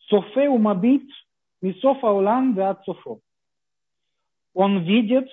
[0.09, 1.09] софе умабит
[1.61, 2.85] мисофа улан от.
[4.55, 5.29] Он видит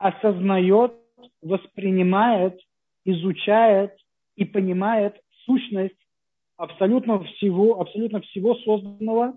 [0.00, 0.94] осознает,
[1.42, 2.58] воспринимает,
[3.04, 3.94] изучает
[4.36, 5.94] и понимает сущность
[6.60, 9.32] абсолютно всего, абсолютно всего созданного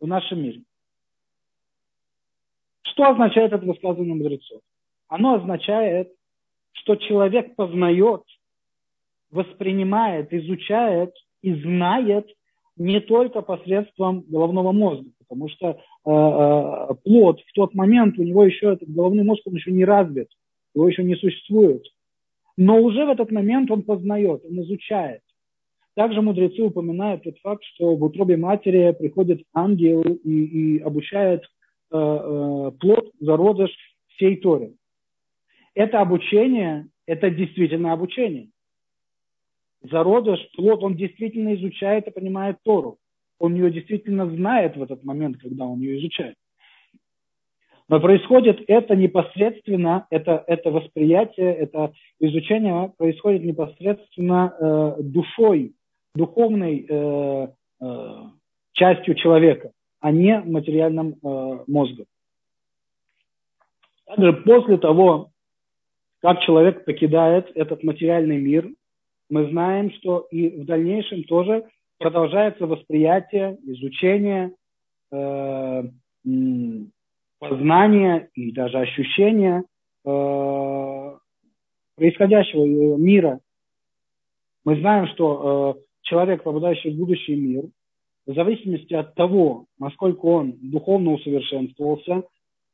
[0.00, 0.62] в нашем мире.
[2.82, 4.60] Что означает это высказывание мудрецов?
[5.08, 6.12] Оно означает,
[6.72, 8.22] что человек познает,
[9.30, 12.28] воспринимает, изучает и знает
[12.76, 18.44] не только посредством головного мозга, потому что э, э, плод в тот момент у него
[18.44, 20.28] еще этот головной мозг он еще не развит,
[20.74, 21.82] его еще не существует.
[22.58, 25.22] Но уже в этот момент он познает, он изучает.
[25.98, 31.96] Также мудрецы упоминают тот факт, что в утробе матери приходит ангел и, и обучает э,
[31.96, 33.72] э, плод, зародыш
[34.14, 34.74] всей Торе.
[35.74, 38.50] Это обучение, это действительно обучение.
[39.82, 42.98] Зародыш, плод, он действительно изучает и понимает Тору.
[43.40, 46.36] Он ее действительно знает в этот момент, когда он ее изучает.
[47.88, 55.74] Но происходит это непосредственно, это, это восприятие, это изучение происходит непосредственно э, душой
[56.14, 57.48] духовной э,
[57.80, 58.14] э,
[58.72, 62.06] частью человека, а не материальным э, мозгом.
[64.06, 65.30] Также после того,
[66.20, 68.68] как человек покидает этот материальный мир,
[69.30, 71.64] мы знаем, что и в дальнейшем тоже
[71.98, 74.52] продолжается восприятие, изучение,
[75.12, 75.82] э,
[77.38, 79.64] познание и даже ощущение
[80.04, 81.16] э,
[81.96, 83.40] происходящего мира.
[84.64, 87.64] Мы знаем, что э, человек, попадающий в будущий мир,
[88.26, 92.24] в зависимости от того, насколько он духовно усовершенствовался,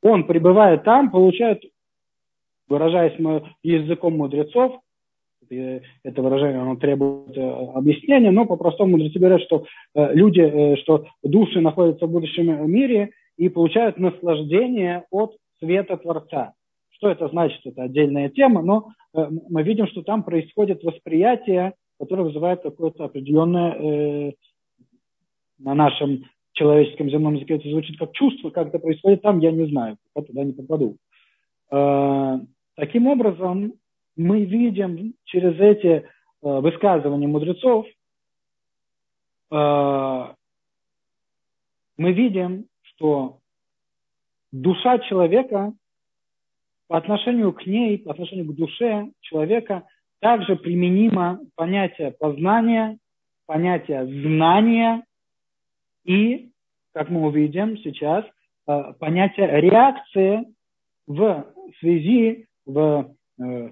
[0.01, 1.63] он, пребывая там, получает,
[2.67, 3.17] выражаясь
[3.63, 4.81] языком мудрецов,
[5.49, 11.05] это выражение оно требует э, объяснения, но по-простому мудрецы говорят, что э, люди, э, что
[11.23, 16.53] души находятся в будущем мире и получают наслаждение от света Творца.
[16.89, 22.61] Что это значит, это отдельная тема, но мы видим, что там происходит восприятие которое вызывает
[22.61, 24.33] какое-то определенное, э,
[25.59, 29.67] на нашем человеческом земном языке это звучит как чувство, как это происходит там, я не
[29.67, 30.97] знаю, пока туда не попаду.
[31.71, 32.39] Э,
[32.75, 33.73] таким образом,
[34.15, 36.03] мы видим через эти э,
[36.41, 37.85] высказывания мудрецов,
[39.51, 40.25] э,
[41.97, 43.39] мы видим, что
[44.51, 45.73] душа человека
[46.87, 49.85] по отношению к ней, по отношению к душе человека
[50.25, 52.97] также применимо понятие познания,
[53.45, 55.03] понятие знания
[56.03, 56.49] и,
[56.95, 58.25] как мы увидим сейчас,
[58.67, 60.45] э, понятие реакции
[61.05, 61.45] в
[61.79, 63.69] связи, в, э,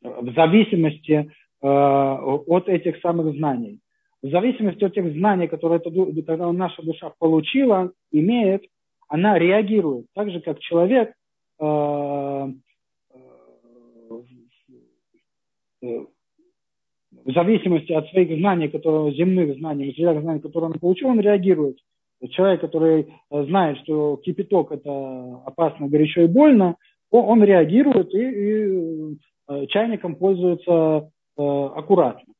[0.00, 1.30] в зависимости
[1.60, 3.78] э, от этих самых знаний.
[4.22, 8.64] В зависимости от тех знаний, которые эта, наша душа получила, имеет,
[9.08, 10.06] она реагирует.
[10.14, 11.12] Так же, как человек
[15.82, 21.78] в зависимости от своих знаний, которые, земных знаний, материальных знаний, которые он получил, он реагирует.
[22.30, 26.76] Человек, который э, знает, что кипяток это опасно, горячо и больно,
[27.10, 29.18] он реагирует и, и
[29.48, 32.34] э, чайником пользуется аккуратно.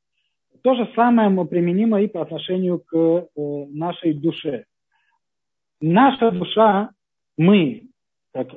[0.63, 4.67] То же самое применимо и по отношению к нашей душе.
[5.81, 6.91] Наша душа,
[7.39, 7.85] мы,
[8.35, 8.49] как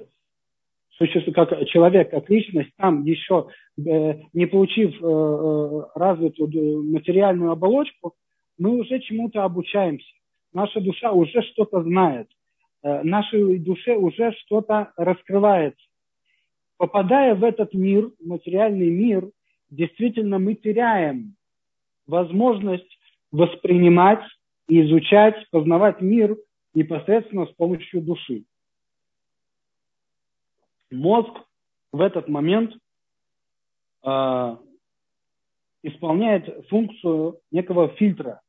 [0.98, 8.14] существует как человек, как личность, там еще э, не получив э, э, развитую материальную оболочку,
[8.58, 10.08] мы уже чему-то обучаемся.
[10.54, 12.30] Наша душа уже что-то знает.
[12.82, 15.84] Нашей душе уже что-то раскрывается.
[16.78, 19.30] Попадая в этот мир, материальный мир,
[19.70, 21.36] действительно мы теряем
[22.08, 22.98] возможность
[23.32, 24.24] воспринимать,
[24.70, 26.38] изучать, познавать мир
[26.74, 28.46] непосредственно с помощью души
[30.96, 31.32] мозг
[31.92, 32.74] в этот момент
[34.04, 34.58] э,
[35.84, 38.42] исполняет функцию некого фильтра.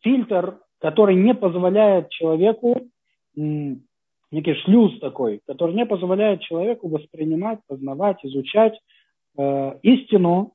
[0.00, 2.88] Фильтр, который не позволяет человеку,
[3.34, 8.78] некий шлюз такой, который не позволяет человеку воспринимать, познавать, изучать
[9.36, 10.54] э, истину,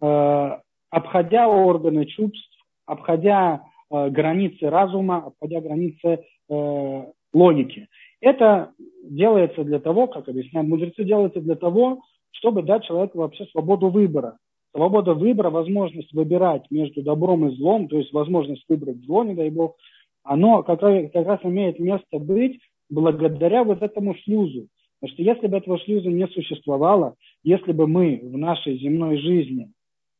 [0.00, 0.58] э,
[0.90, 2.50] обходя органы чувств,
[2.84, 7.88] обходя э, границы разума, обходя границы э, логики.
[8.26, 8.72] Это
[9.04, 12.00] делается для того, как объясняют мудрецы, делается для того,
[12.32, 14.36] чтобы дать человеку вообще свободу выбора.
[14.74, 19.48] Свобода выбора, возможность выбирать между добром и злом, то есть возможность выбрать зло, не дай
[19.48, 19.76] бог,
[20.24, 22.58] оно как раз, как раз имеет место быть
[22.90, 24.66] благодаря вот этому шлюзу.
[25.00, 27.14] Потому что если бы этого шлюза не существовало,
[27.44, 29.70] если бы мы в нашей земной жизни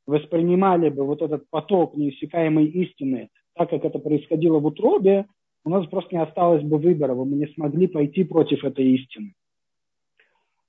[0.07, 5.27] воспринимали бы вот этот поток неиссякаемой истины, так как это происходило в утробе,
[5.67, 9.35] у нас просто не осталось бы выбора, мы не смогли пойти против этой истины.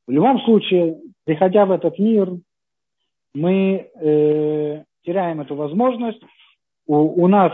[0.08, 2.32] В любом случае, приходя в этот мир,
[3.36, 6.22] мы э, теряем эту возможность.
[6.88, 7.54] У, у нас,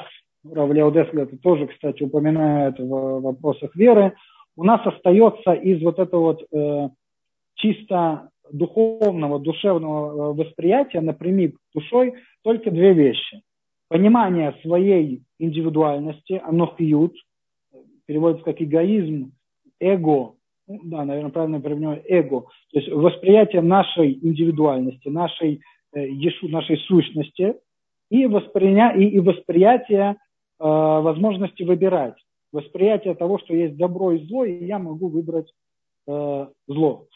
[0.50, 4.14] Равлия это тоже, кстати, упоминает в вопросах веры,
[4.56, 6.89] у нас остается из вот этого вот э,
[7.56, 13.41] чисто духовного, душевного э, восприятия напрямик душой только две вещи.
[13.89, 17.16] Понимание своей индивидуальности, анохиют,
[18.14, 19.32] переводится как эгоизм,
[19.80, 20.36] эго,
[20.68, 22.41] да, наверное, правильно применяю, эго,
[22.72, 25.61] то есть восприятие нашей индивидуальности, нашей,
[25.93, 26.07] э,
[26.43, 27.55] нашей сущности
[28.11, 30.16] и, восприня, и, и восприятие э,
[30.59, 32.14] возможности выбирать,
[32.51, 35.51] восприятие того, что есть добро и зло, и я могу выбрать
[36.07, 37.07] э, зло.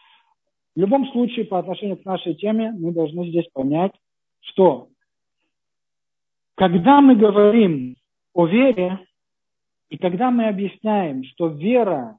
[0.75, 3.93] В любом случае, по отношению к нашей теме, мы должны здесь понять,
[4.39, 4.87] что
[6.55, 7.97] когда мы говорим
[8.33, 9.06] о вере,
[9.89, 12.17] и когда мы объясняем, что вера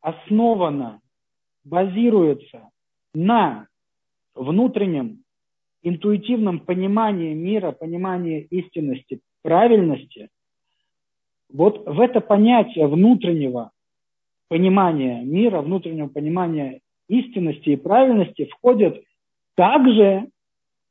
[0.00, 1.00] основана,
[1.64, 2.70] базируется
[3.14, 3.66] на
[4.34, 5.22] внутреннем
[5.82, 10.28] интуитивном понимании мира, понимании истинности, правильности,
[11.52, 13.72] вот в это понятие внутреннего
[14.48, 19.02] понимания мира, внутреннего понимания истинности и правильности входят
[19.56, 20.28] также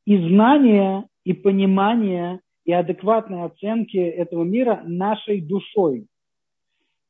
[0.05, 6.05] и знания, и понимание, и адекватные оценки этого мира нашей душой.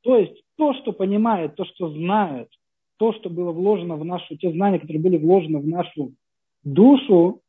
[0.03, 2.47] То есть то, что понимает, то, что знает,
[2.95, 6.13] то, что было вложено в нашу, те знания, которые были вложены в нашу
[6.63, 7.41] душу,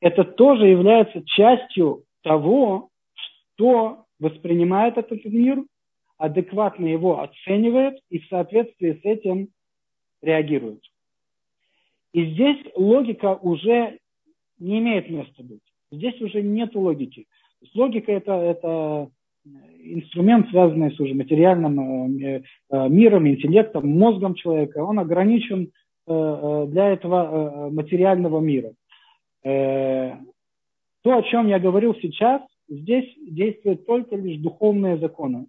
[0.00, 2.90] это тоже является частью того,
[3.54, 5.64] что воспринимает этот мир,
[6.18, 9.48] адекватно его оценивает и в соответствии с этим
[10.20, 10.82] реагирует.
[12.12, 14.00] И здесь логика уже
[14.58, 15.62] не имеет места быть.
[15.90, 17.26] Здесь уже нет логики.
[17.74, 19.10] Логика это, это
[19.84, 25.70] инструмент, связанный с уже материальным э, э, миром, интеллектом, мозгом человека, он ограничен
[26.06, 28.72] э, для этого материального мира.
[29.42, 35.48] То, о чем я говорил сейчас, здесь действуют только лишь духовные законы.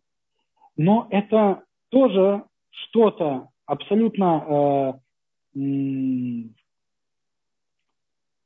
[0.75, 4.99] Но это тоже что-то абсолютно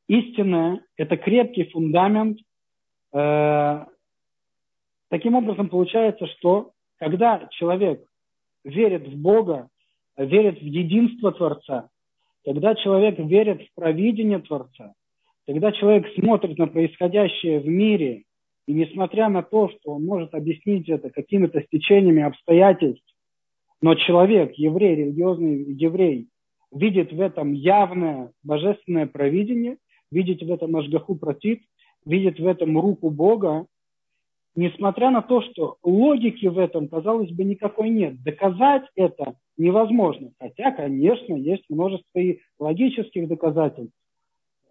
[0.07, 2.38] истинное, это крепкий фундамент,
[3.12, 3.86] Таким
[5.36, 8.03] образом, получается, что когда человек
[8.64, 9.70] верит в Бога,
[10.18, 11.89] верит в единство Творца,
[12.45, 14.93] когда человек верит в провидение Творца,
[15.47, 18.24] когда человек смотрит на происходящее в мире,
[18.68, 23.03] и несмотря на то, что он может объяснить это какими-то стечениями обстоятельств,
[23.82, 26.28] но человек, еврей, религиозный еврей,
[26.72, 29.78] видит в этом явное божественное провидение,
[30.12, 31.64] видит в этом Ашгаху Протит,
[32.06, 33.66] видит в этом руку Бога,
[34.56, 38.22] несмотря на то, что логики в этом, казалось бы, никакой нет.
[38.24, 40.32] Доказать это невозможно.
[40.39, 43.93] Хотя, конечно, есть множество и логических доказательств,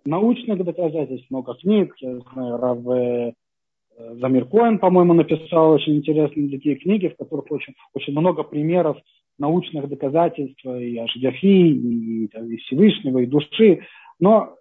[0.04, 1.94] научных доказательств, много книг.
[2.00, 3.32] Я знаю, Рав э,
[3.98, 8.96] Замир Коэн, по-моему, написал очень интересные такие книги, в которых очень, очень много примеров
[9.38, 13.86] научных доказательств и Ашгафи, и, и, и Всевышнего, и души.
[14.20, 14.54] Но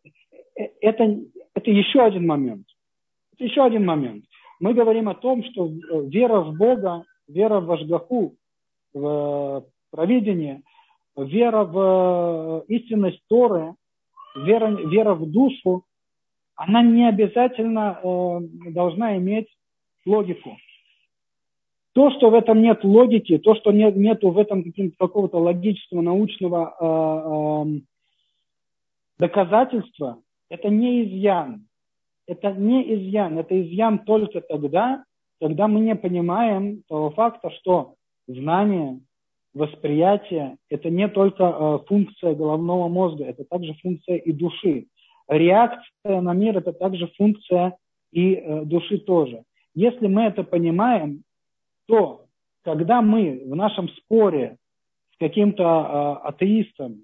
[0.56, 1.20] э, это,
[1.58, 2.68] это еще один момент.
[3.34, 4.26] Это еще один момент
[4.60, 8.36] мы говорим о том, что э, вера в Бога, вера в Ашгаху,
[8.94, 10.64] в провидение,
[11.16, 13.76] вера в э, истинность Торы,
[14.36, 15.84] вера, вера в душу,
[16.56, 18.40] она не обязательно э,
[18.72, 19.48] должна иметь
[20.06, 20.58] логику.
[21.94, 24.64] То, что в этом нет логики, то, что нет нету в этом
[25.00, 27.82] какого-то логического, научного э, э,
[29.20, 30.20] доказательства,
[30.50, 31.68] это не изъян
[32.28, 35.04] это не изъян, это изъян только тогда,
[35.40, 37.96] когда мы не понимаем того факта, что
[38.28, 39.00] знание,
[39.54, 44.88] восприятие– это не только э, функция головного мозга, это также функция и души.
[45.28, 47.78] Реакция на мир– это также функция
[48.12, 49.44] и э, души тоже.
[49.74, 51.24] Если мы это понимаем,
[51.88, 52.26] то
[52.64, 54.58] когда мы в нашем споре
[55.14, 57.04] с каким-то э, атеистом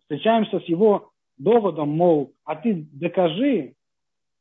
[0.00, 1.11] встречаемся с его
[1.42, 3.74] доводом, мол, а ты докажи,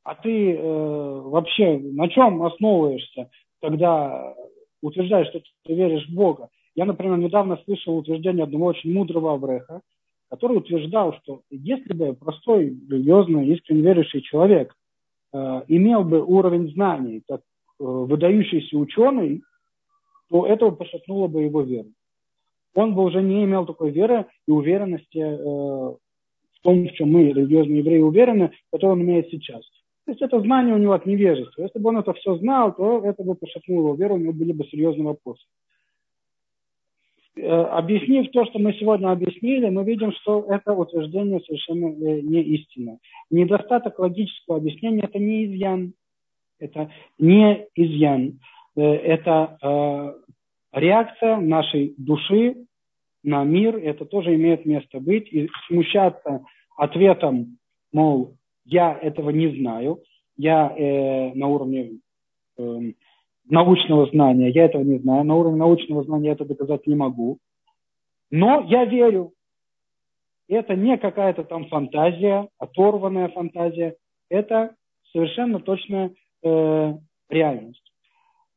[0.04, 3.30] а ты э, вообще на чем основываешься,
[3.62, 4.34] когда
[4.82, 6.50] утверждаешь, что ты веришь в Бога.
[6.76, 9.82] Я, например, недавно слышал утверждение одного очень мудрого Авреха,
[10.30, 14.74] который утверждал, что если бы простой, религиозный, искренне верующий человек
[15.34, 17.44] э, имел бы уровень знаний, как э,
[17.84, 19.44] выдающийся ученый,
[20.30, 21.90] то этого пошатнуло бы его веру.
[22.74, 25.96] Он бы уже не имел такой веры и уверенности э,
[26.62, 29.62] том, в чем мы, религиозные евреи, уверены, который он имеет сейчас.
[30.06, 31.64] То есть это знание у него от невежества.
[31.64, 34.52] Если бы он это все знал, то это бы пошатнуло его веру, у него были
[34.52, 35.44] бы серьезные вопросы.
[37.36, 42.42] Э, объяснив то, что мы сегодня объяснили, мы видим, что это утверждение совершенно э, не
[42.42, 42.98] истина.
[43.30, 45.94] Недостаток логического объяснения– это не изъян.
[46.60, 48.40] Это не изъян.
[48.76, 50.18] Э, это
[50.74, 52.66] реакция нашей души
[53.24, 53.78] на мир.
[53.78, 55.32] Это тоже имеет место быть.
[55.32, 56.44] И смущаться
[56.78, 57.58] ответом,
[57.92, 60.02] мол, я этого не знаю,
[60.38, 62.00] я э, на уровне
[62.58, 62.80] э,
[63.50, 67.38] научного знания, я этого не знаю, на уровне научного знания я это доказать не могу,
[68.30, 69.34] но я верю.
[70.48, 73.96] Это не какая-то там фантазия, оторванная фантазия,
[74.30, 74.76] это
[75.12, 76.12] совершенно точная
[76.44, 76.94] э,
[77.30, 77.92] реальность.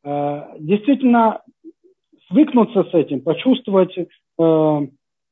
[0.03, 1.43] Э, действительно,
[2.29, 3.97] свыкнуться с этим, почувствовать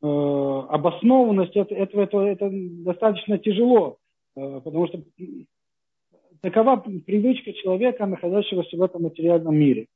[0.00, 3.98] обоснованность это, этого, это, достаточно тяжело.
[4.36, 5.02] Э, потому что
[6.40, 9.86] такова привычка человека, находящегося в этом материальном мире.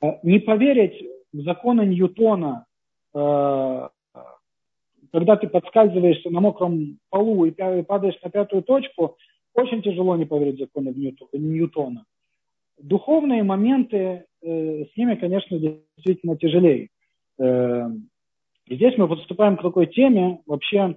[0.00, 2.66] Э, не поверить в законы Ньютона,
[3.14, 3.88] э,
[5.12, 7.50] когда ты подскальзываешься на мокром полу и
[7.82, 9.16] падаешь на пятую точку,
[9.54, 10.94] очень тяжело не поверить в законы
[11.34, 12.06] Ньютона.
[12.78, 16.88] Духовные моменты, с ними, конечно, действительно тяжелее.
[18.72, 20.96] И здесь мы подступаем к такой теме, вообще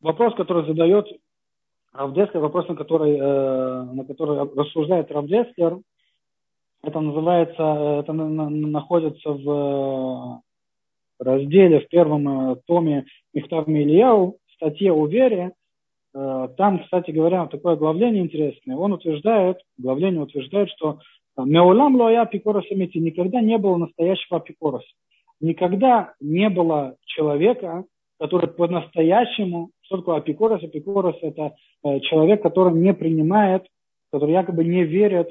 [0.00, 1.06] вопрос, который задает
[1.92, 5.78] Равдеслер, вопрос, на который, э, на который рассуждает Равдеслер,
[6.82, 10.42] это называется, э, это находится в
[11.20, 15.52] разделе, в первом э, томе Михтав Ильяу, в статье о вере.
[16.12, 18.76] Там, кстати говоря, такое оглавление интересное.
[18.76, 21.00] Он утверждает, оглавление утверждает, что
[21.36, 24.86] Меулам лоя апикорос никогда не было настоящего апикороса.
[25.40, 27.84] Никогда не было человека,
[28.18, 30.62] который по-настоящему что такое апикорос?
[30.62, 31.54] Апикорос– это
[31.84, 33.66] э, человек, который не принимает,
[34.10, 35.28] который якобы не верит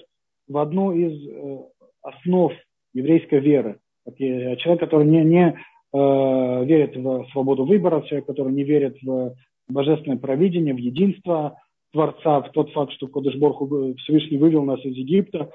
[0.47, 1.57] в одну из э,
[2.01, 2.53] основ
[2.93, 3.79] еврейской веры.
[4.05, 4.11] Э,
[4.57, 9.33] человек, который не, не э, верит в свободу выбора, человек, который не верит в
[9.67, 11.57] божественное провидение, в единство
[11.91, 15.49] Творца, в тот факт, что Кодышборху Всевышний вывел нас из Египта,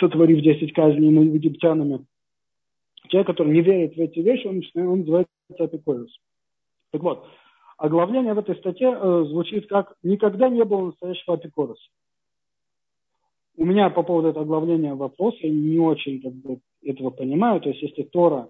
[0.00, 2.04] сотворив 10 казней над египтянами.
[3.08, 6.10] Человек, который не верит в эти вещи, он, он называется апикорос.
[6.90, 7.26] Так вот,
[7.76, 11.82] оглавление в этой статье э, звучит как «Никогда не было настоящего апикороса».
[13.56, 17.60] У меня по поводу этого оглавления вопрос, я не очень как бы, этого понимаю.
[17.60, 18.48] То есть если Тора,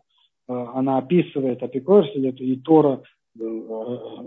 [0.49, 3.03] э, она описывает апикорос, или и Тора
[3.39, 3.67] э,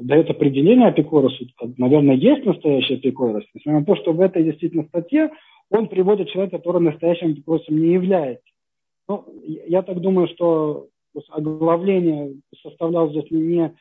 [0.01, 1.45] дает определение апикоросу,
[1.78, 3.43] наверное, есть настоящий апикорос.
[3.53, 5.32] Несмотря на то, что в этой действительно статье
[5.70, 8.43] он приводит человека, который настоящим апикоросом не является.
[9.07, 10.88] Ну, я так думаю, что
[11.30, 13.76] оглавление составлял здесь не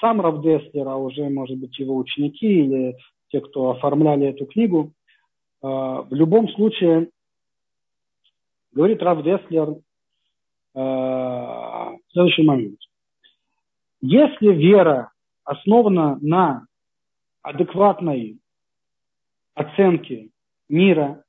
[0.00, 2.96] сам Рав Деслер, а уже, может быть, его ученики или
[3.28, 4.92] те, кто оформляли эту книгу.
[5.62, 7.08] А, в любом случае,
[8.72, 9.76] говорит Рав Деслер
[10.74, 12.78] а, следующий момент.
[14.00, 15.12] Если вера
[15.44, 16.66] основана на
[17.42, 18.38] адекватной
[19.54, 20.30] оценке
[20.68, 21.22] мира,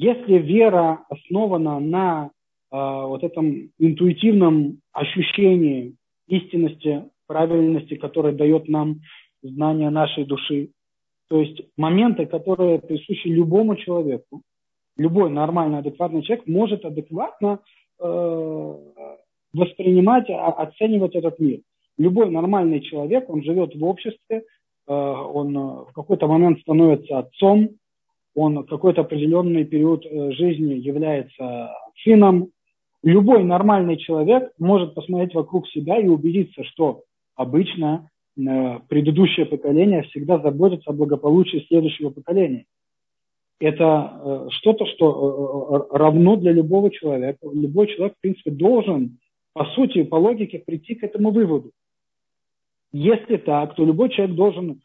[0.00, 2.30] если вера основана на э,
[2.70, 5.94] вот этом интуитивном ощущении
[6.26, 9.00] истинности правильности, которая дает нам
[9.42, 10.70] знание нашей души.
[11.28, 14.40] То есть моменты, которые присущи любому человеку.
[14.96, 17.58] Любой нормальный, адекватный человек может адекватно
[18.00, 18.74] э,
[19.52, 21.60] воспринимать, оценивать этот мир.
[21.98, 27.68] Любой нормальный человек, он живет в обществе, э, он в какой-то момент становится отцом,
[28.34, 32.50] он в какой-то определенный период э, жизни является сыном.
[33.02, 37.02] Любой нормальный человек может посмотреть вокруг себя и убедиться, что
[37.34, 42.66] обычно э, предыдущее поколение всегда заботится о благополучии следующего поколения.
[43.58, 47.38] Это э, что-то, что равно для любого человека.
[47.52, 49.18] Любой человек, в принципе, должен,
[49.54, 51.72] по сути, по логике, прийти к этому выводу.
[52.92, 54.80] Если так, то любой человек должен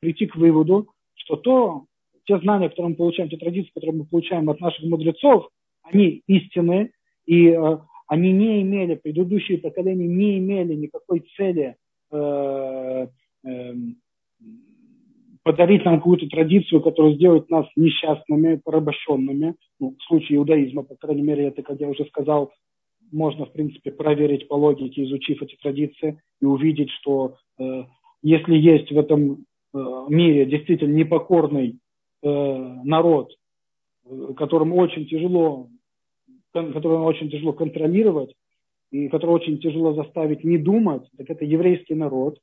[0.00, 0.88] прийти к выводу,
[1.28, 1.84] что то,
[2.24, 5.48] те знания, которые мы получаем, те традиции, которые мы получаем от наших мудрецов,
[5.82, 6.90] они истинные,
[7.26, 7.54] и
[8.06, 11.76] они не имели, предыдущие поколения не имели никакой цели
[12.10, 13.06] э,
[13.44, 13.74] э,
[15.42, 19.54] подарить нам какую-то традицию, которая сделает нас несчастными, порабощенными.
[19.78, 22.52] Ну, в случае иудаизма, по крайней мере, это, как я уже сказал,
[23.12, 27.84] можно, в принципе, проверить по логике, изучив эти традиции, и увидеть, что э,
[28.22, 29.36] если есть в этом э,
[29.74, 31.78] мире действительно непокорный
[32.22, 33.32] э, народ,
[34.04, 35.68] э, которому очень тяжело
[36.52, 38.34] которую очень тяжело контролировать,
[38.90, 42.38] и который очень тяжело заставить не думать, так это еврейский народ.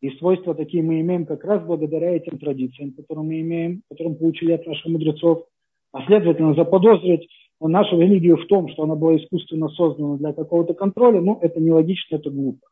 [0.00, 4.18] И свойства такие мы имеем как раз благодаря этим традициям, которые мы имеем, которые мы
[4.18, 5.44] получили от наших мудрецов.
[5.92, 7.28] А следовательно, заподозрить
[7.60, 12.16] нашу религию в том, что она была искусственно создана для какого-то контроля, ну, это нелогично,
[12.16, 12.67] это глупо.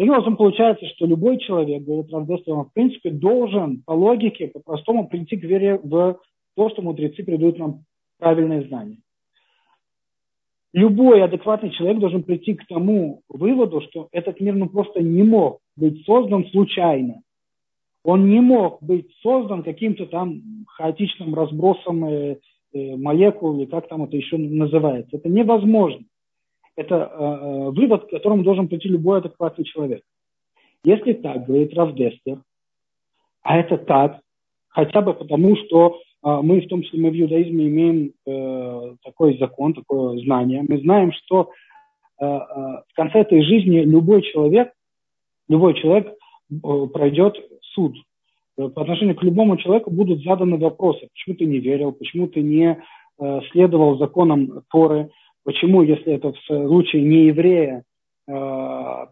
[0.00, 5.06] Таким образом, получается, что любой человек, говорит Равдестер, он, в принципе, должен по логике, по-простому
[5.06, 6.18] прийти к вере в
[6.56, 7.84] то, что мудрецы придают нам
[8.18, 8.96] правильные знания.
[10.72, 15.60] Любой адекватный человек должен прийти к тому выводу, что этот мир ну, просто не мог
[15.76, 17.20] быть создан случайно.
[18.02, 22.38] Он не мог быть создан каким-то там хаотичным разбросом э,
[22.72, 25.18] э, молекул, или как там это еще называется.
[25.18, 26.06] Это невозможно.
[26.76, 30.02] Это э, э, вывод, к которому должен прийти любой адекватный человек.
[30.84, 32.40] Если так, говорит Равдестер,
[33.42, 34.20] а это так,
[34.68, 39.36] хотя бы потому, что э, мы, в том числе мы в иудаизме, имеем э, такой
[39.38, 40.64] закон, такое знание.
[40.66, 41.50] Мы знаем, что
[42.20, 44.72] э, э, в конце этой жизни любой человек,
[45.48, 46.14] любой человек
[46.50, 47.36] э, пройдет
[47.74, 47.96] суд.
[48.56, 51.08] Э, по отношению к любому человеку будут заданы вопросы.
[51.12, 52.82] Почему ты не верил, почему ты не
[53.18, 55.10] э, следовал законам Торы,
[55.44, 57.82] Почему, если это в случае не еврея,
[58.28, 58.32] э,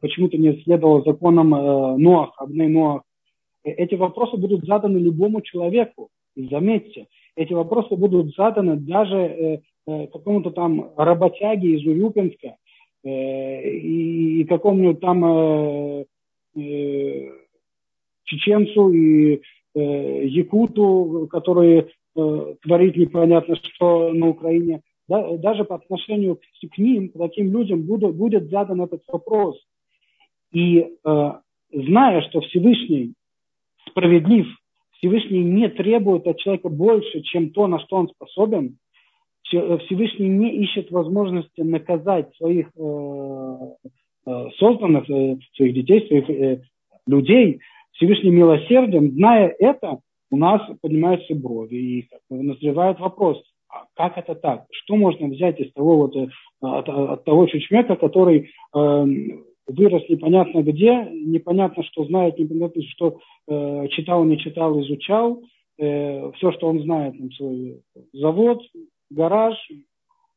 [0.01, 3.03] почему ты не следовал законам э, Ноах, Абней Ноах?
[3.65, 6.09] Э, эти вопросы будут заданы любому человеку.
[6.37, 12.57] И заметьте, эти вопросы будут заданы даже какому-то там работяге из Урюпинска
[13.03, 16.05] и какому-нибудь там
[18.25, 19.41] чеченцу и
[19.75, 27.51] якуту, который творит непонятно что на Украине да, даже по отношению к, ним, к таким
[27.51, 29.59] людям будет, будет задан этот вопрос.
[30.53, 31.33] И э,
[31.73, 33.15] зная, что Всевышний
[33.89, 34.47] справедлив,
[34.99, 38.79] Всевышний не требует от человека больше, чем то, на что он способен,
[39.53, 43.57] э, Всевышний не ищет возможности наказать своих э,
[44.27, 46.63] э, созданных, э, своих детей, своих э,
[47.07, 47.61] людей,
[47.93, 50.01] Всевышний милосердием, зная это,
[50.31, 53.43] у нас поднимаются брови и назревает вопрос,
[53.95, 54.67] как это так?
[54.71, 56.29] Что можно взять из того вот, э,
[56.61, 59.07] от, от того чучмека, который э,
[59.67, 65.43] вырос непонятно где, непонятно, что знает, непонятно, что э, читал, не читал, изучал,
[65.79, 68.63] э, все, что он знает, там, свой завод,
[69.11, 69.55] гараж,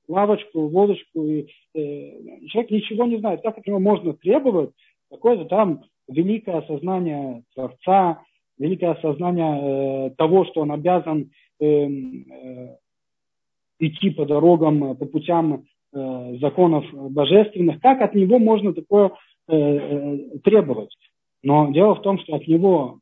[0.08, 1.26] лавочку, водочку.
[1.26, 3.42] И, э, человек ничего не знает.
[3.42, 4.72] Как от него можно требовать
[5.10, 8.22] какое-то там великое осознание Творца,
[8.58, 12.76] великое осознание э, того, что он обязан э, э,
[13.82, 19.12] идти по дорогам, по путям э, законов божественных, как от него можно такое
[19.48, 20.96] э, э, требовать?
[21.44, 23.00] Но дело в том, что от него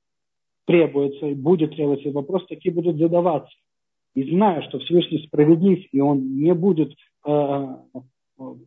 [0.66, 3.54] требуется и будет требоваться, и вопросы такие будут задаваться.
[4.16, 6.94] И зная, что Всевышний справедлив, и он не будет
[7.26, 7.68] э,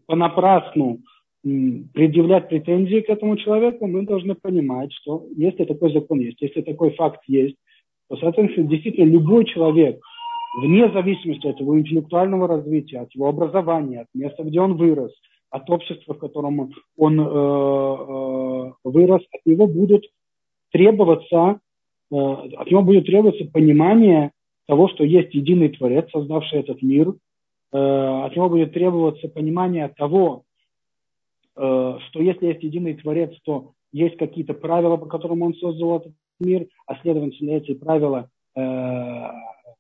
[0.06, 1.00] понапрасну
[1.42, 6.90] предъявлять претензии к этому человеку, мы должны понимать, что если такой закон есть, если такой
[6.90, 7.56] факт есть,
[8.08, 10.00] то, соответственно, действительно любой человек,
[10.54, 15.12] вне зависимости от его интеллектуального развития, от его образования, от места, где он вырос,
[15.50, 20.04] от общества, в котором он э, э, вырос, от него будут
[20.70, 21.60] требоваться,
[22.10, 24.32] э, от него будет требоваться понимание
[24.66, 27.14] того, что есть единый Творец, создавший этот мир,
[27.72, 30.44] э, от него будет требоваться понимание того,
[31.56, 36.12] э, что если есть единый Творец, то есть какие-то правила, по которым он создал этот
[36.40, 38.60] мир, а следовательно эти правила э,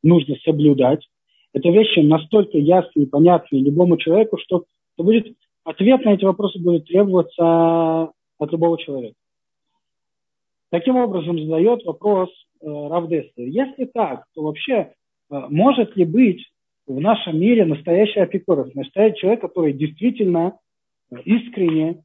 [0.02, 1.06] нужно соблюдать.
[1.52, 4.64] Это вещи настолько ясные и понятные любому человеку, что,
[4.96, 9.16] будет, ответ на эти вопросы будет требоваться от любого человека.
[10.70, 12.30] Таким образом задает вопрос
[12.60, 13.44] э, Равдестер.
[13.44, 14.88] Если так, то вообще э,
[15.50, 16.42] может ли быть
[16.86, 20.58] в нашем мире настоящий апикоров, настоящий человек, который действительно
[21.10, 22.02] э, искренне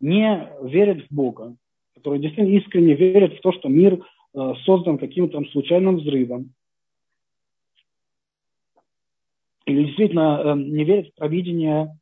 [0.00, 1.56] не верит в Бога,
[1.94, 3.94] который действительно искренне верит в то, что мир
[4.34, 6.52] э, создан каким-то случайным взрывом,
[9.66, 11.96] или действительно э, не верит в провидение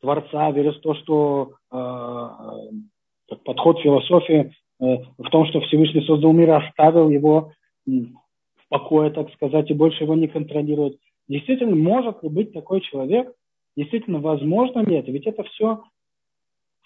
[0.00, 4.84] Творца, верит в то, что э, подход философии э,
[5.18, 7.52] в том, что Всевышний создал мир, оставил его
[7.86, 10.98] в покое, так сказать, и больше его не контролирует.
[11.28, 13.32] Действительно, может ли быть такой человек?
[13.76, 15.10] Действительно, возможно ли это?
[15.10, 15.84] Ведь это все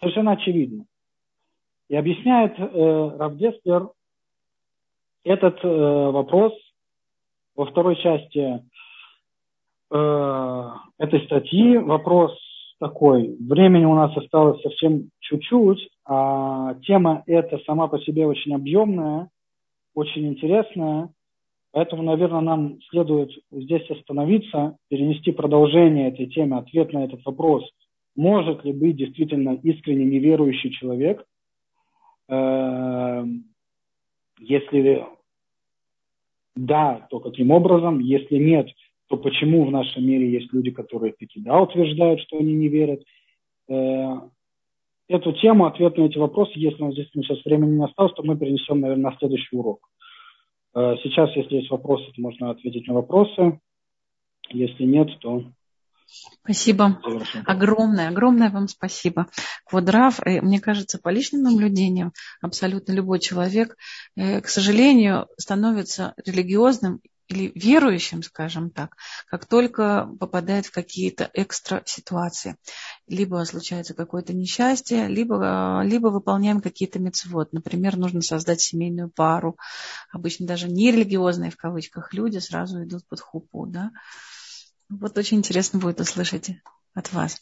[0.00, 0.84] совершенно очевидно.
[1.88, 3.90] И объясняет э, Равдеслер
[5.24, 5.68] этот э,
[6.10, 6.52] вопрос
[7.56, 8.62] во второй части
[9.90, 11.76] э, этой статьи.
[11.78, 12.32] Вопрос
[12.78, 13.36] такой.
[13.40, 19.30] Времени у нас осталось совсем чуть-чуть, а тема эта сама по себе очень объемная,
[19.94, 21.10] очень интересная.
[21.72, 27.64] Поэтому, наверное, нам следует здесь остановиться, перенести продолжение этой темы, ответ на этот вопрос
[28.18, 31.24] может ли быть действительно искренне неверующий человек,
[32.28, 33.24] э,
[34.40, 35.06] если
[36.56, 38.68] да, то каким образом, если нет,
[39.08, 43.02] то почему в нашем мире есть люди, которые таки да утверждают, что они не верят.
[43.68, 44.20] Э,
[45.08, 48.22] эту тему, ответ на эти вопросы, если у нас здесь сейчас времени не осталось, то
[48.22, 49.88] мы перенесем, наверное, на следующий урок.
[50.74, 53.60] Э, сейчас, если есть вопросы, то можно ответить на вопросы.
[54.50, 55.44] Если нет, то
[56.42, 56.98] Спасибо.
[57.44, 59.26] Огромное, огромное вам спасибо.
[59.66, 63.76] Квадрав, э, мне кажется, по личным наблюдениям, абсолютно любой человек,
[64.16, 72.56] к сожалению, становится религиозным или верующим, скажем так, как только попадает в какие-то экстра ситуации.
[73.06, 77.52] Либо случается какое-то несчастье, либо, либо выполняем какие-то мецвод.
[77.52, 79.58] Например, нужно создать семейную пару.
[80.10, 83.66] Обычно даже нерелигиозные в кавычках люди сразу идут под хупу.
[83.66, 83.90] Да?
[84.90, 86.50] Вот очень интересно будет услышать
[86.94, 87.40] от вас.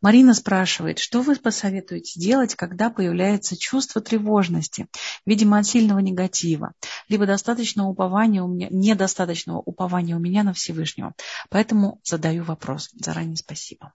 [0.00, 4.86] Марина спрашивает, что вы посоветуете делать, когда появляется чувство тревожности,
[5.26, 6.72] видимо, от сильного негатива,
[7.08, 11.12] либо достаточного упования у меня, недостаточного упования у меня на Всевышнего.
[11.50, 12.90] Поэтому задаю вопрос.
[12.94, 13.92] Заранее спасибо.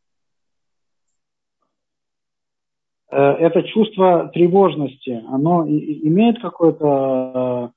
[3.12, 7.70] Э, это чувство тревожности, оно имеет какое-то э,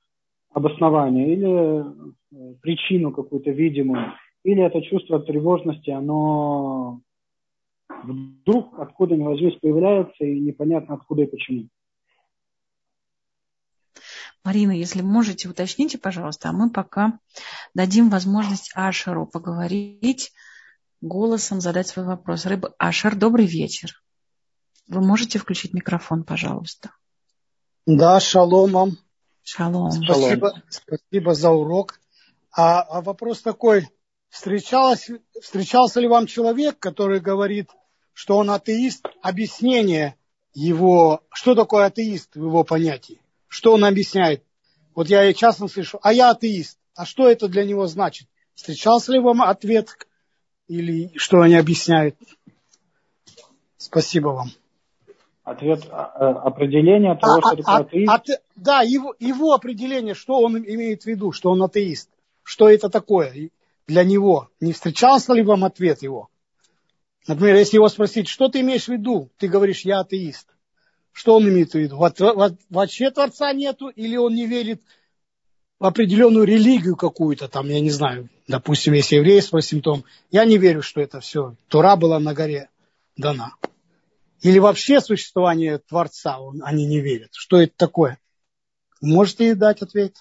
[0.53, 4.13] обоснование или э, причину какую-то видимую,
[4.47, 7.01] или это чувство тревожности, оно
[8.03, 11.67] вдруг откуда ни возьмись появляется и непонятно откуда и почему.
[14.45, 17.19] Марина, если можете, уточните, пожалуйста, а мы пока
[17.73, 20.31] дадим возможность Ашеру поговорить
[21.01, 22.45] голосом, задать свой вопрос.
[22.45, 24.01] Рыба Ашер, добрый вечер.
[24.87, 26.91] Вы можете включить микрофон, пожалуйста?
[27.85, 28.97] Да, шалом вам.
[29.43, 29.91] Шалом.
[29.91, 31.99] Спасибо, спасибо за урок.
[32.55, 33.89] А, а вопрос такой,
[34.37, 35.09] встречалось,
[35.41, 37.71] встречался ли вам человек, который говорит,
[38.13, 40.15] что он атеист, объяснение
[40.53, 44.43] его, что такое атеист в его понятии, что он объясняет.
[44.93, 48.27] Вот я часто слышу, а я атеист, а что это для него значит?
[48.53, 49.89] Встречался ли вам ответ
[50.67, 52.15] или что они объясняют?
[53.77, 54.49] Спасибо вам.
[55.43, 58.11] Ответ, а, а, определение того, а, что такое а, атеист?
[58.11, 58.21] А,
[58.55, 62.09] да, его, его определение, что он имеет в виду, что он атеист.
[62.43, 63.31] Что это такое
[63.87, 64.49] для него?
[64.59, 66.29] Не встречался ли вам ответ его?
[67.27, 70.47] Например, если его спросить, что ты имеешь в виду, ты говоришь, я атеист.
[71.11, 71.97] Что он имеет в виду?
[72.69, 74.81] Вообще Творца нету или он не верит
[75.79, 80.57] в определенную религию какую-то там, я не знаю, допустим, если евреи спросим, то я не
[80.57, 81.55] верю, что это все.
[81.67, 82.69] Тура была на горе
[83.15, 83.53] дана.
[84.41, 87.29] Или вообще существование Творца он, они не верят.
[87.33, 88.19] Что это такое?
[89.01, 90.15] Можете дать ответ?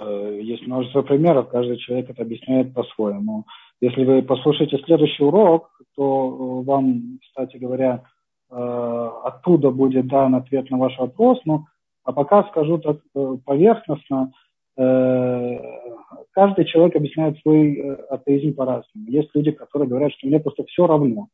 [0.00, 3.44] Э, есть множество примеров, каждый человек это объясняет по-своему.
[3.80, 8.02] Если вы послушаете следующий урок, то э, вам, кстати говоря,
[8.50, 11.38] э, оттуда будет дан ответ на ваш вопрос.
[11.44, 11.64] Ну,
[12.04, 12.98] а пока скажу так
[13.46, 14.32] поверхностно,
[14.76, 19.06] каждый человек объясняет свой атеизм по-разному.
[19.08, 21.28] Есть люди, которые говорят, что мне просто все равно.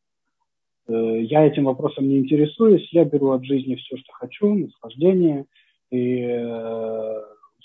[0.87, 5.45] Я этим вопросом не интересуюсь, я беру от жизни все, что хочу, наслаждение
[5.89, 6.21] и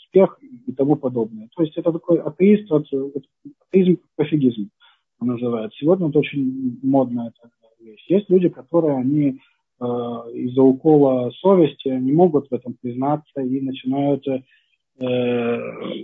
[0.06, 1.48] успех и тому подобное.
[1.54, 4.70] То есть это такой атеист, атеизм пофигизм
[5.20, 5.74] называют.
[5.74, 7.32] Сегодня это очень модная
[7.80, 8.04] вещь.
[8.08, 9.38] Есть люди, которые они
[9.80, 14.38] э, из-за укола совести не могут в этом признаться и начинают э,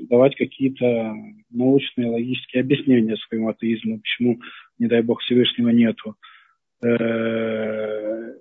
[0.09, 1.15] давать какие-то
[1.51, 4.41] научные, логические объяснения своему атеизму, почему,
[4.79, 6.15] не дай бог, Всевышнего нету.
[6.85, 8.35] Э,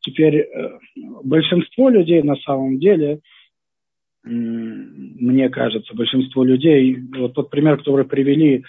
[0.00, 0.78] теперь э,
[1.24, 3.20] большинство людей на самом деле,
[4.26, 8.64] мне кажется, большинство людей, вот тот пример, который привели,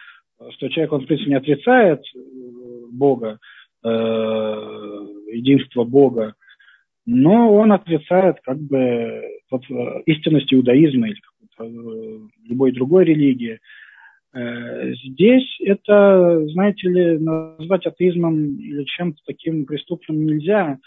[0.51, 2.19] что человек, он, в принципе, не отрицает э,
[2.91, 3.39] Бога,
[3.83, 3.87] э,
[5.33, 6.35] единство Бога,
[7.05, 11.19] но он отрицает как бы вот, э, истинность иудаизма или
[11.59, 13.59] э, любой другой религии.
[14.33, 20.77] Э, здесь это, знаете ли, назвать атеизмом или чем-то таким преступным нельзя,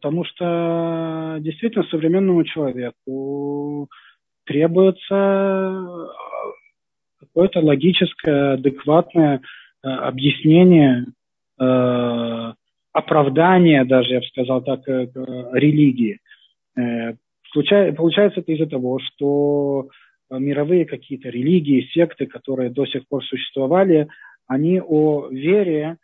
[0.00, 3.88] потому что действительно современному человеку
[4.44, 6.08] требуется
[7.18, 9.40] какое-то логическое, адекватное
[9.82, 11.06] э, объяснение,
[11.60, 12.52] э,
[12.92, 15.08] оправдание даже, я бы сказал так, э,
[15.52, 16.20] религии.
[16.78, 17.14] Э,
[17.52, 19.88] получается это из-за того, что
[20.30, 24.08] мировые какие-то религии, секты, которые до сих пор существовали,
[24.46, 25.96] они о вере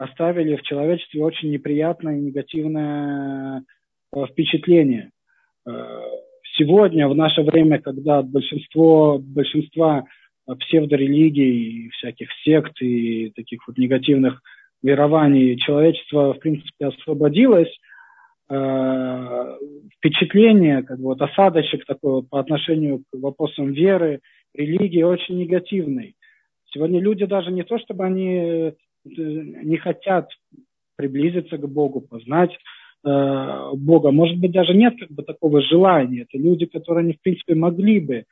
[0.00, 3.62] оставили в человечестве очень неприятное и негативное
[4.14, 5.10] э, впечатление.
[5.68, 6.00] Э,
[6.56, 10.04] сегодня, в наше время, когда большинство, большинства
[10.58, 14.40] псевдорелигий, всяких сект и таких вот негативных
[14.82, 17.70] верований человечество, в принципе, освободилось,
[18.48, 19.56] э,
[19.98, 24.20] впечатление, как бы вот осадочек такой вот по отношению к вопросам веры,
[24.54, 26.14] религии очень негативный.
[26.72, 28.72] Сегодня люди даже не то, чтобы они
[29.04, 30.28] не хотят
[30.96, 32.50] приблизиться к Богу, познать
[33.04, 34.10] э, Бога.
[34.10, 36.22] Может быть, даже нет как бы такого желания.
[36.22, 38.24] Это люди, которые они, в принципе, могли бы.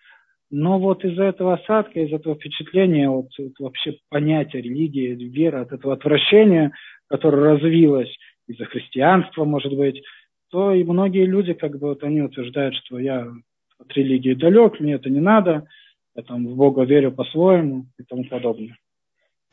[0.51, 5.61] Но вот из-за этого осадка, из за этого впечатления, вот, вот вообще понятия религии, веры,
[5.61, 6.73] от этого отвращения,
[7.09, 8.14] которое развилось
[8.47, 10.03] из-за христианства, может быть,
[10.51, 13.31] то и многие люди, как бы, вот они утверждают, что я
[13.79, 15.69] от религии далек, мне это не надо,
[16.16, 18.77] я там в Бога верю по-своему и тому подобное.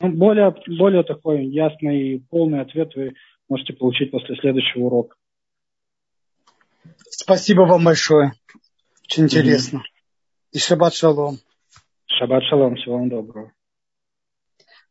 [0.00, 3.14] Ну, более, более такой ясный и полный ответ вы
[3.48, 5.16] можете получить после следующего урока.
[7.08, 8.32] Спасибо вам большое.
[9.04, 9.78] Очень интересно.
[9.78, 10.52] Mm-hmm.
[10.52, 11.38] И шаббат шалом.
[12.06, 12.76] Шаббат шалом.
[12.76, 13.52] Всего вам доброго.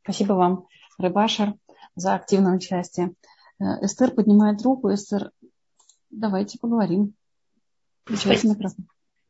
[0.03, 1.53] Спасибо вам, Рыбашер,
[1.95, 3.13] за активное участие.
[3.59, 4.93] Э, Эстер поднимает руку.
[4.93, 5.31] Эстер,
[6.09, 7.13] давайте поговорим.
[8.05, 8.53] Спасибо.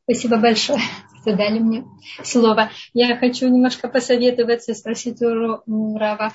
[0.05, 0.81] Спасибо большое
[1.25, 1.85] что дали мне
[2.23, 2.69] слово.
[2.93, 6.33] Я хочу немножко посоветоваться, спросить у Рава,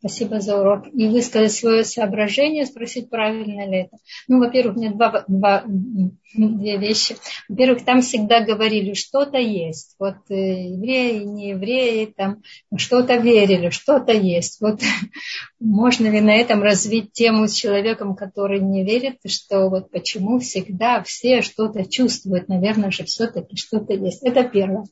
[0.00, 0.86] Спасибо за урок.
[0.94, 3.98] И высказать свое соображение, спросить, правильно ли это.
[4.28, 7.16] Ну, во-первых, меня два, два, две вещи.
[7.50, 9.96] Во-первых, там всегда говорили, что-то есть.
[9.98, 12.42] Вот э, евреи, не евреи, там
[12.78, 14.62] что-то верили, что-то есть.
[14.62, 14.80] Вот
[15.60, 21.02] можно ли на этом развить тему с человеком, который не верит, что вот почему всегда
[21.02, 22.48] все что-то чувствуют.
[22.48, 24.22] Наверное, же все-таки что-то есть.
[24.22, 24.84] Это первое.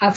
[0.00, 0.12] А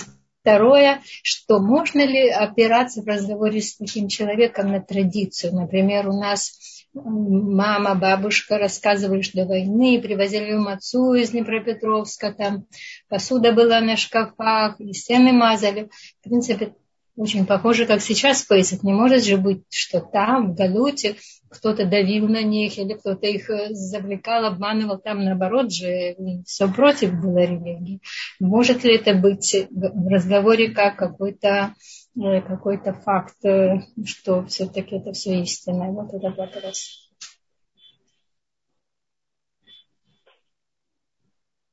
[0.49, 5.53] Второе, что можно ли опираться в разговоре с таким человеком на традицию.
[5.53, 12.65] Например, у нас мама, бабушка рассказывали, что до войны привозили мацу из Днепропетровска, там
[13.09, 15.91] посуда была на шкафах, и стены мазали.
[16.19, 16.73] В принципе,
[17.15, 21.17] очень похоже, как сейчас в Не может же быть, что там, в Галуте,
[21.49, 24.99] кто-то давил на них или кто-то их э, завлекал, обманывал.
[24.99, 28.01] Там, наоборот же, все против было религии.
[28.39, 31.73] Может ли это быть в разговоре как какой-то
[32.15, 35.91] э, какой-то факт, э, что все-таки это все истинное?
[35.91, 37.09] Вот этот вопрос.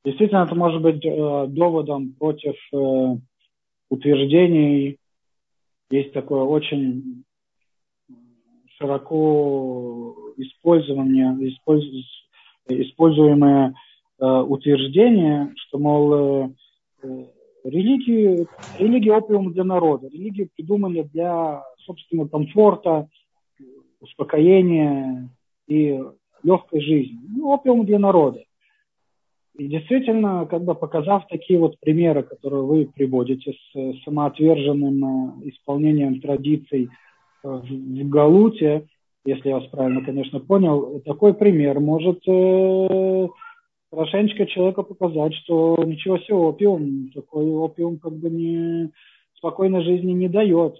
[0.03, 2.55] Действительно, это может быть доводом против
[3.89, 4.99] утверждений
[5.89, 7.23] есть такое очень
[8.77, 11.35] широко использование,
[12.67, 13.73] используемое
[14.19, 16.49] э, утверждение, что, мол, э,
[17.63, 18.47] религии,
[18.79, 23.07] религия опиум для народа, религию придумали для собственного комфорта,
[23.99, 25.29] успокоения
[25.67, 25.99] и
[26.43, 27.19] легкой жизни.
[27.35, 28.43] Ну, опиум для народа.
[29.55, 36.21] И действительно, как бы показав такие вот примеры, которые вы приводите с самоотверженным э, исполнением
[36.21, 37.06] традиций э,
[37.43, 38.87] в Галуте,
[39.25, 43.27] если я вас правильно, конечно, понял, такой пример может э,
[43.91, 48.91] хорошенечко человеку показать, что ничего себе опиум, такой опиум как бы не
[49.35, 50.75] спокойной жизни не дает.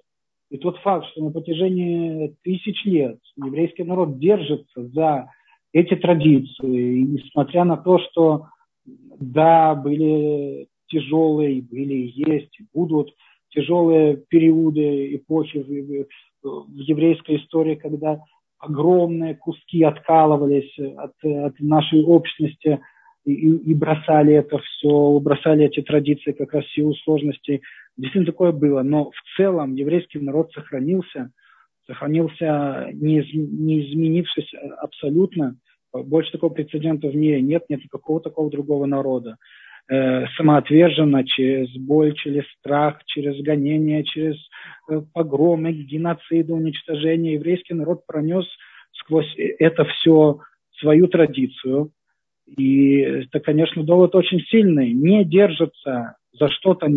[0.49, 5.29] И тот факт, что на протяжении тысяч лет еврейский народ держится за
[5.73, 8.47] эти традиции, несмотря на то, что
[8.85, 13.13] да, были тяжелые, были и есть, будут
[13.49, 16.07] тяжелые периоды, эпохи в,
[16.43, 18.19] в еврейской истории, когда
[18.59, 22.79] огромные куски откалывались от, от нашей общности
[23.25, 27.61] и, и бросали это все, бросали эти традиции как раз в силу сложностей.
[27.97, 31.31] Действительно такое было, но в целом еврейский народ сохранился,
[31.85, 35.57] сохранился, не, не изменившись абсолютно.
[35.93, 39.37] Больше такого прецедента в мире нет, нет никакого такого другого народа.
[39.89, 44.35] Э, самоотверженно, через боль, через страх, через гонение, через
[44.89, 47.35] э, погромы, геноциды, уничтожение.
[47.35, 48.45] Еврейский народ пронес
[48.91, 50.39] сквозь это все
[50.79, 51.91] свою традицию.
[52.57, 54.91] И это, конечно, довод очень сильный.
[54.91, 56.87] Не держится за что-то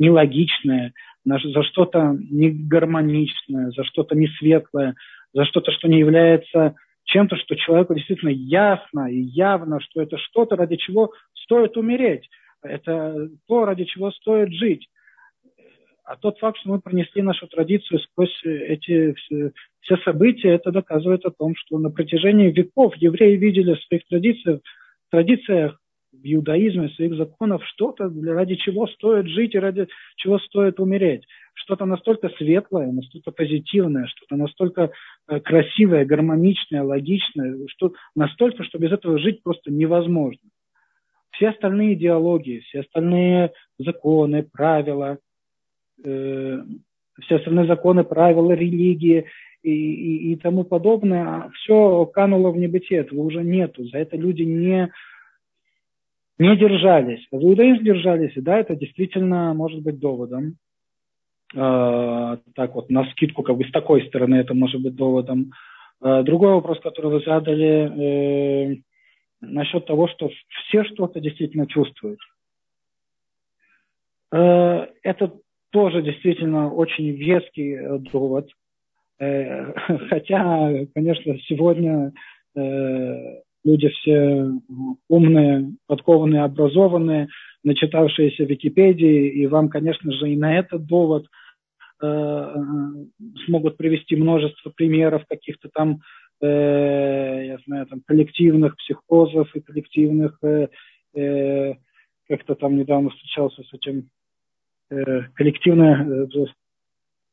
[0.00, 0.94] нелогичное,
[1.24, 4.96] за что-то не гармоничное, за что-то не светлое,
[5.32, 6.74] за что-то, что не является
[7.04, 11.12] чем-то, что человеку действительно ясно и явно, что это что-то, ради чего
[11.46, 12.28] стоит умереть.
[12.62, 14.88] Это то, ради чего стоит жить.
[16.04, 21.24] А тот факт, что мы пронесли нашу традицию сквозь эти все, все события, это доказывает
[21.24, 24.60] о том, что на протяжении веков евреи видели в своих традициях,
[25.10, 25.80] традициях
[26.12, 31.24] в иудаизме, своих законов что-то, ради чего стоит жить и ради чего стоит умереть.
[31.54, 34.92] Что-то настолько светлое, настолько позитивное, что-то настолько
[35.28, 40.40] э, красивое, гармоничное, логичное, что настолько, что без этого жить просто невозможно.
[41.36, 45.18] Все остальные идеологии, все остальные законы, правила,
[46.02, 46.62] э,
[47.20, 49.26] все остальные законы, правила, религии
[49.62, 53.84] и, и, и тому подобное, все кануло в небытие, этого уже нету.
[53.84, 54.90] За это люди не,
[56.38, 57.26] не держались.
[57.30, 60.56] В иудаизм держались, и да, это действительно может быть доводом.
[61.54, 65.52] Э, так вот, на скидку, как бы с такой стороны это может быть доводом.
[66.02, 68.76] Э, другой вопрос, который вы задали, э,
[69.40, 70.30] насчет того, что
[70.68, 72.20] все что-то действительно чувствуют.
[74.32, 75.32] Э, это
[75.70, 78.48] тоже действительно очень веский э, довод.
[79.18, 79.72] Э,
[80.10, 82.12] хотя, конечно, сегодня
[83.64, 84.50] люди все
[85.10, 87.28] умные, подкованные, образованные,
[87.64, 91.26] начитавшиеся Википедии, и вам, конечно же, и на этот довод
[92.00, 96.00] смогут привести множество примеров каких-то там,
[96.40, 100.38] я знаю, там коллективных психозов и коллективных,
[102.28, 104.10] как-то там недавно встречался с этим
[104.88, 106.46] Э, коллективное, э,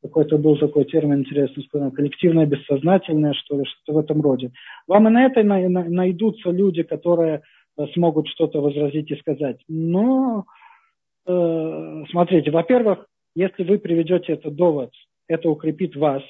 [0.01, 4.51] какой-то был такой термин интересный, сказал, коллективное бессознательное, что ли, что-то в этом роде.
[4.87, 7.43] Вам и на это найдутся люди, которые
[7.77, 9.59] э, смогут что-то возразить и сказать.
[9.67, 10.45] Но,
[11.27, 14.91] э, смотрите, во-первых, если вы приведете этот довод,
[15.27, 16.23] это укрепит вас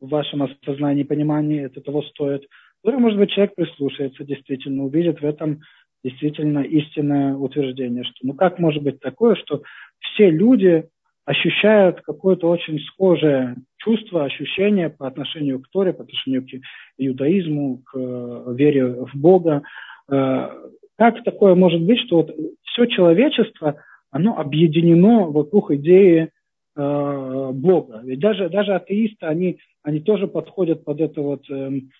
[0.00, 2.46] в вашем осознании, понимании, это того стоит.
[2.80, 5.60] Второе, может быть, человек прислушается действительно, увидит в этом
[6.04, 9.62] действительно истинное утверждение, что ну как может быть такое, что
[9.98, 10.84] все люди
[11.24, 16.48] ощущают какое-то очень схожее чувство, ощущение по отношению к Торе, по отношению к
[16.96, 19.62] иудаизму, к э, вере в Бога.
[20.10, 20.48] Э,
[20.96, 23.76] как такое может быть, что вот все человечество,
[24.10, 26.30] оно объединено вокруг идеи
[26.78, 28.00] Бога?
[28.04, 31.90] Ведь даже, даже атеисты, они, они тоже подходят под это вот эм,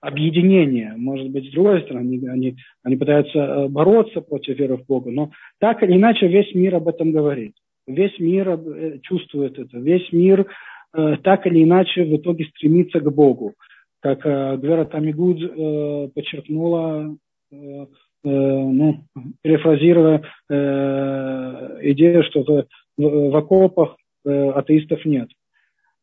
[0.00, 0.94] объединение.
[0.96, 5.10] Может быть, с другой стороны, они, они, они пытаются э, бороться против веры в Бога,
[5.10, 7.54] но так или иначе весь мир об этом говорит.
[7.86, 9.78] Весь мир э, чувствует это.
[9.78, 10.46] Весь мир
[10.94, 13.54] э, так или иначе в итоге стремится к Богу.
[14.00, 17.16] Как э, Гвера Тамигуд э, подчеркнула,
[17.50, 17.86] э, э,
[18.24, 19.04] ну,
[19.42, 22.66] перефразируя э, идею, что в,
[22.96, 25.28] в, в окопах э, атеистов нет.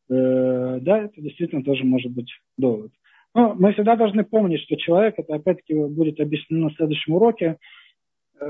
[0.09, 2.91] Э, да, это действительно тоже может быть довод.
[3.33, 7.57] Но мы всегда должны помнить, что человек, это опять-таки будет объяснено на следующем уроке,
[8.39, 8.45] э,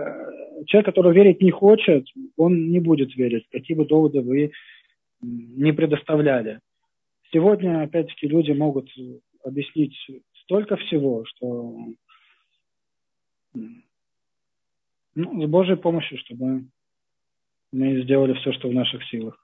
[0.67, 2.05] человек, который верить не хочет,
[2.37, 4.51] он не будет верить, какие бы доводы вы
[5.21, 6.59] не предоставляли.
[7.31, 8.89] Сегодня, опять-таки, люди могут
[9.43, 9.95] объяснить
[10.43, 11.75] столько всего, что
[15.15, 16.65] ну, с Божьей помощью, чтобы
[17.71, 19.41] мы сделали все, что в наших силах.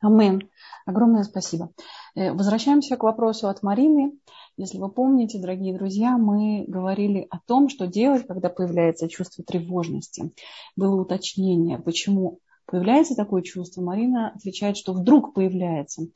[0.00, 0.48] Амен.
[0.86, 1.72] Огромное спасибо.
[2.14, 4.12] Э, возвращаемся к вопросу от Марины.
[4.56, 10.32] Если вы помните, дорогие друзья, мы говорили о том, что делать, когда появляется чувство тревожности.
[10.76, 12.38] Было уточнение, почему
[12.68, 13.80] появляется такое чувство.
[13.80, 16.08] Марина отвечает, что вдруг появляется.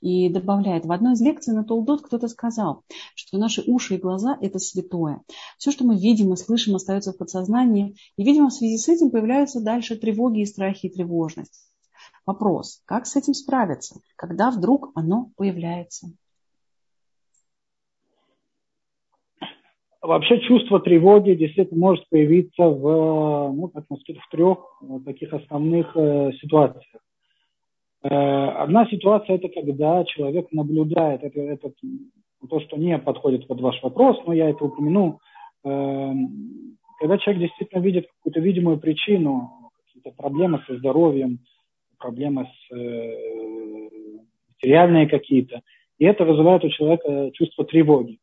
[0.00, 2.84] И добавляет, в одной из лекций на Толдот кто-то сказал,
[3.14, 5.22] что наши уши и глаза– это святое.
[5.58, 7.96] Все, что мы видим и слышим, остается в подсознании.
[8.16, 11.66] И, видимо, в связи с этим появляются дальше тревоги и страхи и тревожность.
[12.24, 16.12] Вопрос, как с этим справиться, когда вдруг оно появляется?
[20.06, 24.58] Вообще чувство тревоги действительно может появиться в, ну, как мы сказать, в трех
[25.04, 27.02] таких основных э, ситуациях.
[28.04, 31.72] Э, одна ситуация– это когда человек наблюдает это, это,
[32.48, 35.18] то, что не подходит под ваш вопрос, но я это упомяну.
[35.64, 36.12] Э,
[37.00, 39.50] когда человек действительно видит какую-то видимую причину,
[39.86, 41.40] какие-то проблемы со здоровьем,
[41.98, 43.88] проблемы с, э,
[44.50, 45.62] материальные какие-то.
[45.98, 48.20] И это вызывает у человека чувство тревоги.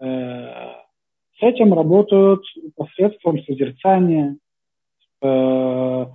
[0.00, 0.83] Э,
[1.44, 2.44] этим работают
[2.76, 4.36] посредством созерцания
[5.22, 6.06] э,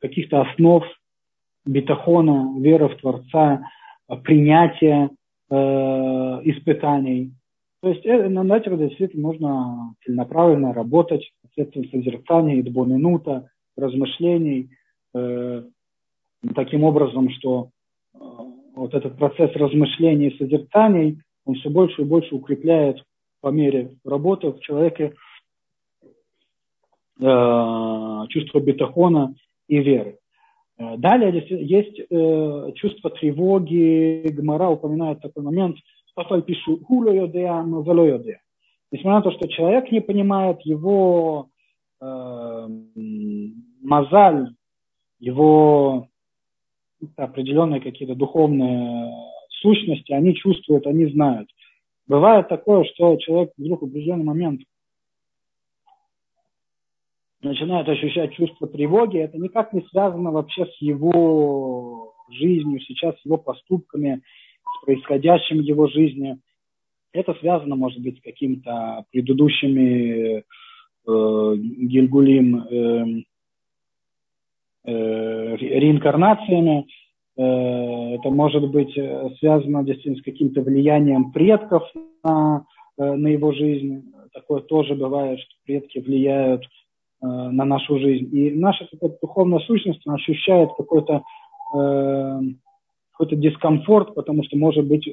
[0.00, 0.84] каких-то основ
[1.64, 3.62] бетахона, веры в Творца,
[4.22, 5.08] принятия
[5.48, 7.32] испытаний.
[7.80, 14.70] То есть над этим действительно можно целенаправленно работать посредством созерцания, идбоненута, размышлений–
[15.14, 15.62] Э,
[16.54, 17.70] таким образом, что
[18.14, 18.18] э,
[18.74, 23.02] вот этот процесс размышлений и созерцаний, он все больше и больше укрепляет
[23.44, 25.12] по мере работы в человеке
[27.20, 29.34] э, чувство бетахона
[29.68, 30.18] и веры.
[30.78, 31.96] Далее есть
[32.78, 34.28] чувство тревоги.
[34.30, 35.76] Гмара упоминает такой момент.
[36.42, 36.80] пишу
[38.90, 41.50] Несмотря на то, что человек не понимает, его
[42.00, 42.68] э,
[43.82, 44.54] мозаль,
[45.20, 46.08] его
[47.16, 49.12] определенные какие-то духовные
[49.50, 51.50] сущности, они чувствуют, они знают.
[52.06, 54.60] Бывает такое, что человек вдруг в определенный момент
[57.42, 63.36] начинает ощущать чувство тревоги, это никак не связано вообще с его жизнью, сейчас с его
[63.36, 64.22] поступками,
[64.62, 66.38] с происходящим в его жизни.
[67.12, 70.42] Это связано, может быть, с какими-то предыдущими э,
[71.06, 73.22] Гильгулим э,
[74.84, 76.86] э, реинкарнациями.
[77.36, 78.92] Э, это может быть
[79.38, 81.82] связано действительно с каким-то влиянием предков
[82.22, 82.64] на,
[82.98, 84.12] э, на его жизнь.
[84.32, 86.64] Такое тоже бывает, что предки влияют
[87.24, 88.28] Э, на нашу жизнь.
[88.36, 91.22] И наша какая-то духовная сущность ощущает какой-то
[91.74, 92.40] э,
[93.12, 95.08] какой-то дискомфорт, потому что, может быть,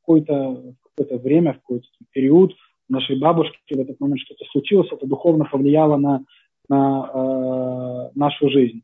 [0.00, 2.54] какое-то, какое время, в какой-то период
[2.88, 6.24] нашей бабушки в этот момент что-то случилось, это духовно повлияло на,
[6.70, 8.80] на э, нашу жизнь.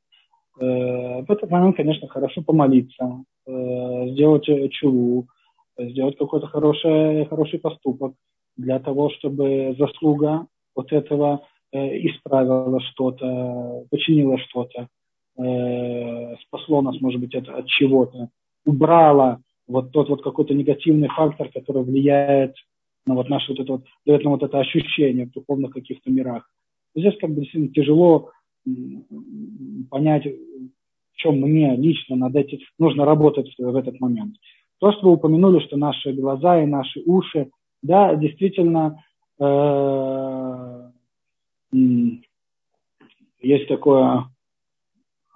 [0.58, 5.28] Э, в этот момент, конечно, хорошо помолиться, э, сделать чулу,
[5.78, 8.14] сделать какой-то хороший, хороший поступок
[8.56, 11.42] для того, чтобы заслуга вот этого
[11.72, 14.88] Э, исправила что-то, починила что-то,
[16.46, 18.30] спасло нас, может быть, от, от чего-то,
[18.64, 22.54] убрала вот тот вот какой-то негативный фактор, который влияет
[23.04, 26.48] на вот наше вот это вот, дает нам вот это ощущение в духовных каких-то мирах.
[26.94, 28.30] Здесь как бы действительно тяжело
[29.90, 30.26] понять,
[31.16, 34.36] чем мне лично надо этим нужно работать в этот момент.
[34.78, 37.50] То, что вы упомянули, что наши глаза и наши уши,
[37.82, 39.02] да, действительно,
[39.40, 40.90] э,
[43.40, 44.26] есть такое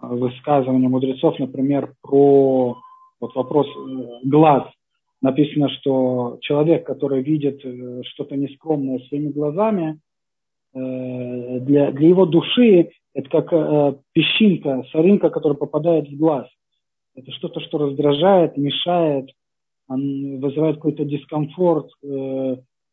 [0.01, 2.77] высказывание мудрецов, например, про
[3.20, 4.65] вот вопрос э, глаз.
[5.23, 10.01] Написано, что человек, который видит э, что-то нескромное своими глазами,
[10.72, 16.47] для, для его души это как песчинка, соринка, которая попадает в глаз.
[17.16, 19.30] Это что-то, что раздражает, мешает,
[19.88, 21.90] вызывает какой-то дискомфорт,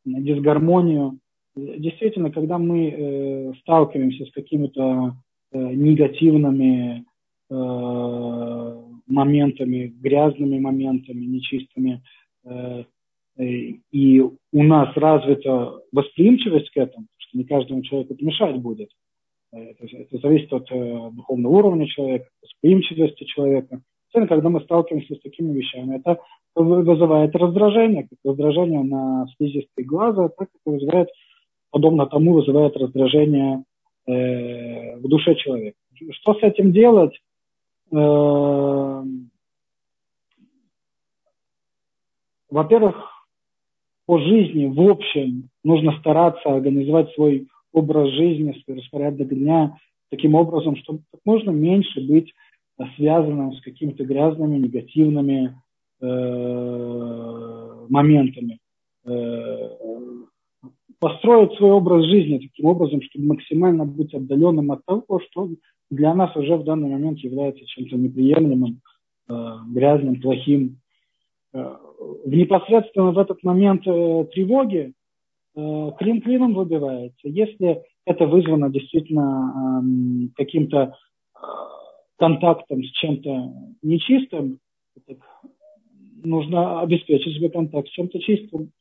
[0.05, 1.19] дисгармонию
[1.57, 5.15] действительно, когда мы э, сталкиваемся с какими-то
[5.51, 7.05] э, негативными
[7.49, 12.03] э, моментами, грязными моментами, нечистыми,
[12.45, 12.83] э,
[13.37, 13.43] э,
[13.91, 17.07] и у нас развита восприимчивость к этому,
[17.37, 18.89] не каждому человеку это мешать будет.
[19.51, 23.81] Это, это зависит от э, духовного уровня человека, восприимчивости человека.
[24.09, 26.19] Особенно, когда мы сталкиваемся с такими вещами, это
[26.55, 31.09] вызывает раздражение, как раздражение на слизистой глаза, так это вызывает
[31.71, 33.63] подобно тому вызывает раздражение
[34.07, 35.77] э, в душе человека.
[36.11, 37.13] Что с этим делать?
[37.91, 39.03] Э,
[42.49, 43.16] во-первых,
[44.07, 49.77] по жизни в общем нужно стараться организовать свой образ жизни, свой распорядок дня
[50.09, 52.33] таким образом, чтобы как можно меньше быть
[52.95, 55.59] связанным с какими-то грязными, негативными
[55.99, 58.59] э, моментами.
[59.05, 59.69] Э,
[60.99, 65.49] построить свой образ жизни таким образом, чтобы максимально быть отдаленным от того, что
[65.89, 68.79] для нас уже в данный момент является чем-то неприемлемым,
[69.27, 70.79] э, грязным, плохим.
[71.57, 71.75] Э,
[72.25, 74.93] в непосредственно в этот момент э, тревоги
[75.55, 77.27] э, клин клином выбивается.
[77.27, 81.39] Если это вызвано действительно э, каким-то э,
[82.17, 84.59] контактом с чем-то нечистым,
[85.07, 85.17] так,
[86.23, 88.71] нужно обеспечить себе контакт с чем-то чистым,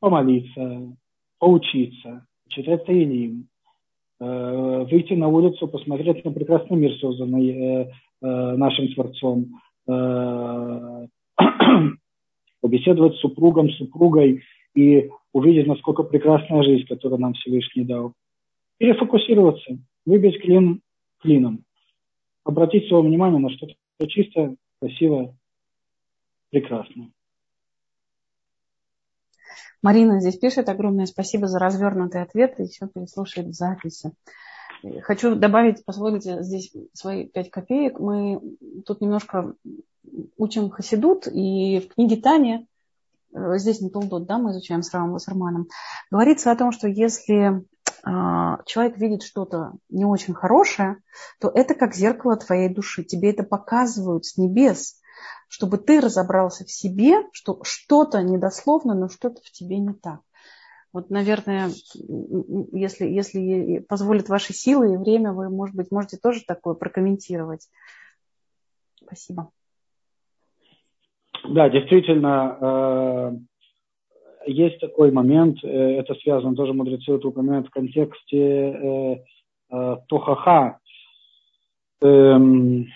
[0.00, 0.96] помолиться,
[1.38, 3.46] поучиться, читать Таилим,
[4.20, 7.90] э, выйти на улицу, посмотреть на прекрасный мир, созданный э,
[8.22, 9.60] э, нашим Творцом,
[12.60, 14.42] побеседовать с супругом, супругой
[14.74, 18.12] и увидеть, насколько прекрасная жизнь, которую нам Всевышний дал.
[18.78, 20.80] Перефокусироваться, выбить клин
[21.20, 21.64] клином,
[22.44, 23.74] обратить свое внимание на что-то
[24.08, 25.34] чистое, красивое,
[26.50, 27.10] прекрасное.
[29.82, 34.12] Марина здесь пишет огромное спасибо за развернутый ответ и все переслушает записи.
[35.02, 37.98] Хочу добавить, позволите, здесь свои пять копеек.
[37.98, 38.40] Мы
[38.86, 39.54] тут немножко
[40.36, 42.68] учим Хасидут, и в книге Тани,
[43.34, 45.68] э, здесь не Толдот, да, мы изучаем с Рамом Вассерманом,
[46.10, 47.64] говорится о том, что если
[48.02, 50.96] а, человек видит что-то не очень хорошее,
[51.38, 53.04] то это как зеркало твоей души.
[53.04, 55.00] Тебе это показывают с небес
[55.50, 60.20] чтобы ты разобрался в себе, что что-то недословно, но что-то в тебе не так.
[60.92, 61.70] Вот, наверное,
[62.72, 67.68] если, если позволит ваши силы и время, вы, может быть, можете тоже такое прокомментировать.
[69.00, 69.50] Спасибо.
[71.48, 73.38] Да, действительно,
[74.46, 79.24] э, есть такой момент, э, это связано, тоже мудрецы это упоминают в контексте
[79.70, 80.78] э, Тохаха.
[82.02, 82.86] Эм,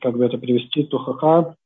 [0.00, 1.56] как бы это привести, тухаха.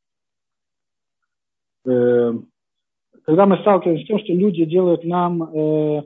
[3.24, 6.02] Э, когда мы сталкиваемся с тем, что люди делают нам э,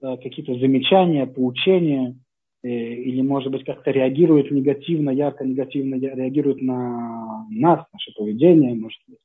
[0.00, 2.16] какие-то замечания, поучения,
[2.64, 9.18] или, может быть, как-то реагирует негативно, ярко негативно реагирует на нас, наше поведение, может быть.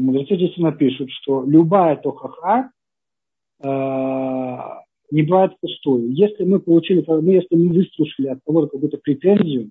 [0.00, 2.72] Мудрецы действительно пишут, что любая тохаха
[3.60, 6.12] не бывает пустую.
[6.12, 9.70] Если мы получили, ну, если мы выслушали от кого-то какую-то претензию,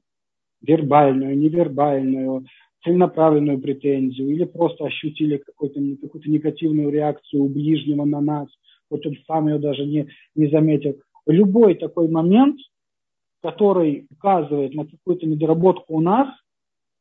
[0.61, 2.45] вербальную, невербальную,
[2.87, 8.47] целенаправленную претензию, или просто ощутили какую-то какую негативную реакцию у ближнего на нас,
[8.89, 10.95] хоть он сам ее даже не, не заметил.
[11.25, 12.57] Любой такой момент,
[13.43, 16.29] который указывает на какую-то недоработку у нас,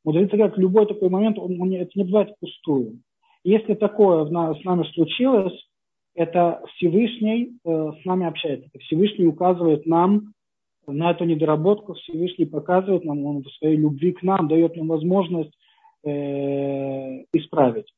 [0.05, 2.99] мудрецы говорят, любой такой момент, он, он, это не бывает пустую.
[3.45, 5.55] Если такое с нами случилось,
[6.15, 8.69] это Всевышний э, с нами общается.
[8.81, 10.33] Всевышний указывает нам
[10.89, 15.53] на эту недоработку, Всевышний показывает нам, он в своей любви к нам дает нам возможность
[16.07, 17.93] э, исправить.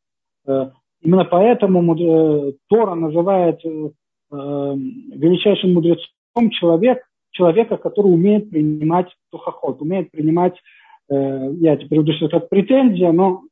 [0.47, 0.71] Э,
[1.01, 3.61] именно поэтому э, Тора называет
[4.31, 10.55] величайшим мудрецом человек, человека, который умеет принимать тухоход, умеет принимать,
[11.09, 13.45] я теперь буду это как претензия, но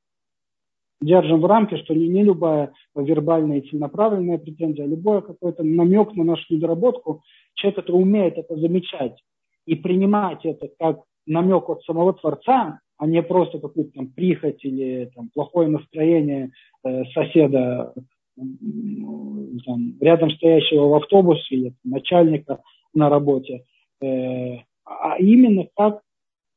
[1.01, 6.25] держим в рамке, что не любая вербальная и целенаправленная претензия, а любой какой-то намек на
[6.25, 7.23] нашу недоработку,
[7.55, 9.19] человек, который умеет это замечать
[9.65, 15.11] и принимать это как намек от самого Творца, а не просто какую-то там прихоть или
[15.15, 16.53] там, плохое настроение
[16.85, 17.93] э, соседа,
[18.37, 22.61] там, рядом стоящего в автобусе или начальника
[22.95, 23.65] на работе,
[24.03, 26.01] э, а именно как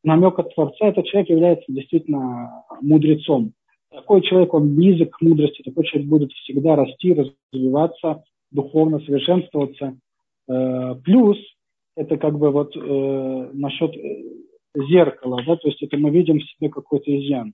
[0.04, 3.54] намек от Творца этот человек является действительно мудрецом
[3.92, 9.98] такой человек, он близок к мудрости, такой человек будет всегда расти, развиваться, духовно совершенствоваться.
[10.48, 11.38] Э, плюс
[11.96, 13.92] это как бы вот э, насчет
[14.74, 17.54] э, зеркала, да, то есть это мы видим в себе какой-то изъян.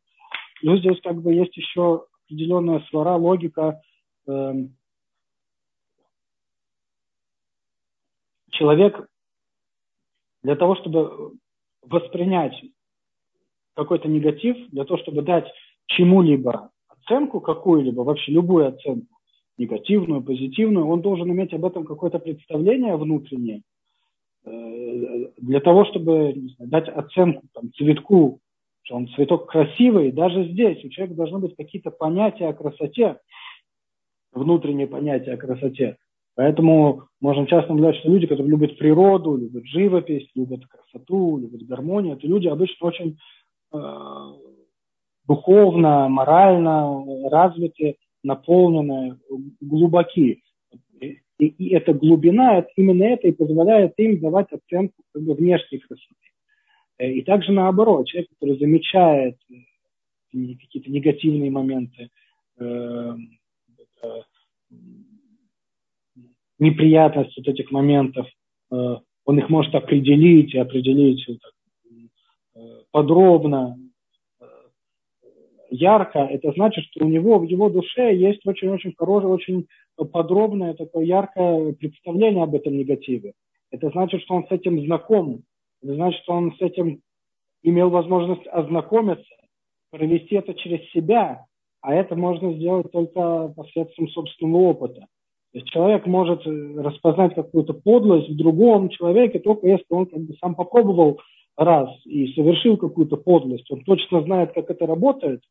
[0.62, 3.82] Плюс здесь как бы есть еще определенная свара, логика.
[8.52, 9.08] Человек
[10.44, 11.34] для того, чтобы
[11.82, 12.54] воспринять
[13.76, 15.52] какой-то негатив, для того, чтобы дать
[15.88, 19.20] чему-либо оценку какую-либо, вообще любую оценку,
[19.58, 23.62] негативную, позитивную, он должен иметь об этом какое-то представление внутреннее, э,
[24.45, 28.39] для того, чтобы знаю, дать оценку там, цветку,
[28.84, 33.19] что он цветок красивый, даже здесь у человека должны быть какие-то понятия о красоте,
[34.31, 35.97] внутренние понятия о красоте.
[36.35, 42.17] Поэтому можно часто наблюдать, что люди, которые любят природу, любят живопись, любят красоту, любят гармонию,
[42.17, 43.17] это люди обычно очень
[43.73, 43.77] э,
[45.27, 49.17] духовно, морально развиты, наполнены,
[49.61, 50.41] глубоки.
[51.38, 56.16] И, и эта глубина, именно это и позволяет им давать оценку как бы, внешней красоты.
[56.98, 59.56] Э, и также наоборот, человек, который замечает э,
[60.62, 62.10] какие-то негативные моменты,
[62.57, 63.16] э,
[64.03, 64.22] э,
[66.57, 68.28] неприятность вот этих моментов,
[68.70, 71.28] он их может определить и определить
[72.91, 73.78] подробно,
[75.70, 81.05] ярко, это значит, что у него в его душе есть очень-очень хорошее, очень подробное, такое
[81.05, 83.34] яркое представление об этом негативе.
[83.72, 85.43] Это значит, что он с этим знаком.
[85.81, 87.01] Это значит, что он с этим
[87.63, 89.34] имел возможность ознакомиться,
[89.91, 91.45] провести это через себя,
[91.81, 95.01] а это можно сделать только посредством собственного опыта.
[95.55, 100.35] То есть человек может распознать какую-то подлость в другом человеке, только если он как бы
[100.41, 101.22] сам попробовал
[101.55, 105.41] раз и совершил какую-то подлость, он точно знает, как это работает,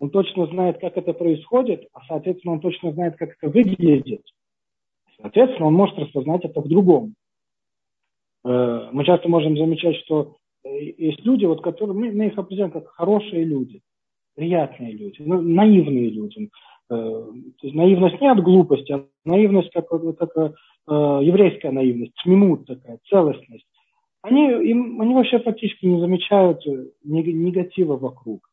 [0.00, 4.22] он точно знает, как это происходит, а, соответственно, он точно знает, как это выглядит.
[5.20, 7.14] Соответственно, он может распознать это в другом.
[8.44, 12.70] Э, мы часто можем замечать, что э, есть люди, вот, которые, мы, мы их определяем
[12.70, 13.82] как хорошие люди,
[14.34, 16.48] приятные люди, ну, наивные люди.
[16.88, 20.54] Э, то есть наивность не от глупости, а наивность как, как
[20.86, 23.66] еврейская наивность, тмимут такая, целостность.
[24.22, 26.64] Они, им, они вообще фактически не замечают
[27.04, 28.49] негатива вокруг.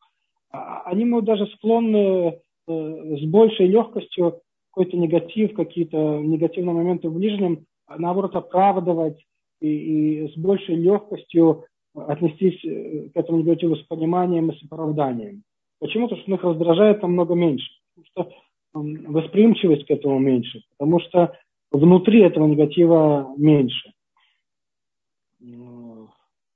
[0.50, 7.14] А, они мы даже склонны э, с большей легкостью какой-то негатив, какие-то негативные моменты в
[7.14, 9.18] ближнем, наоборот, оправдывать
[9.60, 11.64] и, и с большей легкостью
[11.94, 15.42] отнестись э, к этому негативу с пониманием и с оправданием.
[15.80, 16.08] Почему?
[16.08, 17.70] Потому что их раздражает намного меньше.
[17.94, 18.42] Потому что
[18.72, 20.62] восприимчивость к этому меньше.
[20.76, 21.36] Потому что
[21.70, 23.92] внутри этого негатива меньше.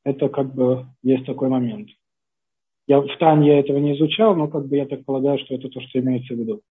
[0.05, 1.89] Это как бы есть такой момент.
[2.86, 5.68] Я в Тане я этого не изучал, но как бы я так полагаю, что это
[5.68, 6.60] то, что имеется в виду.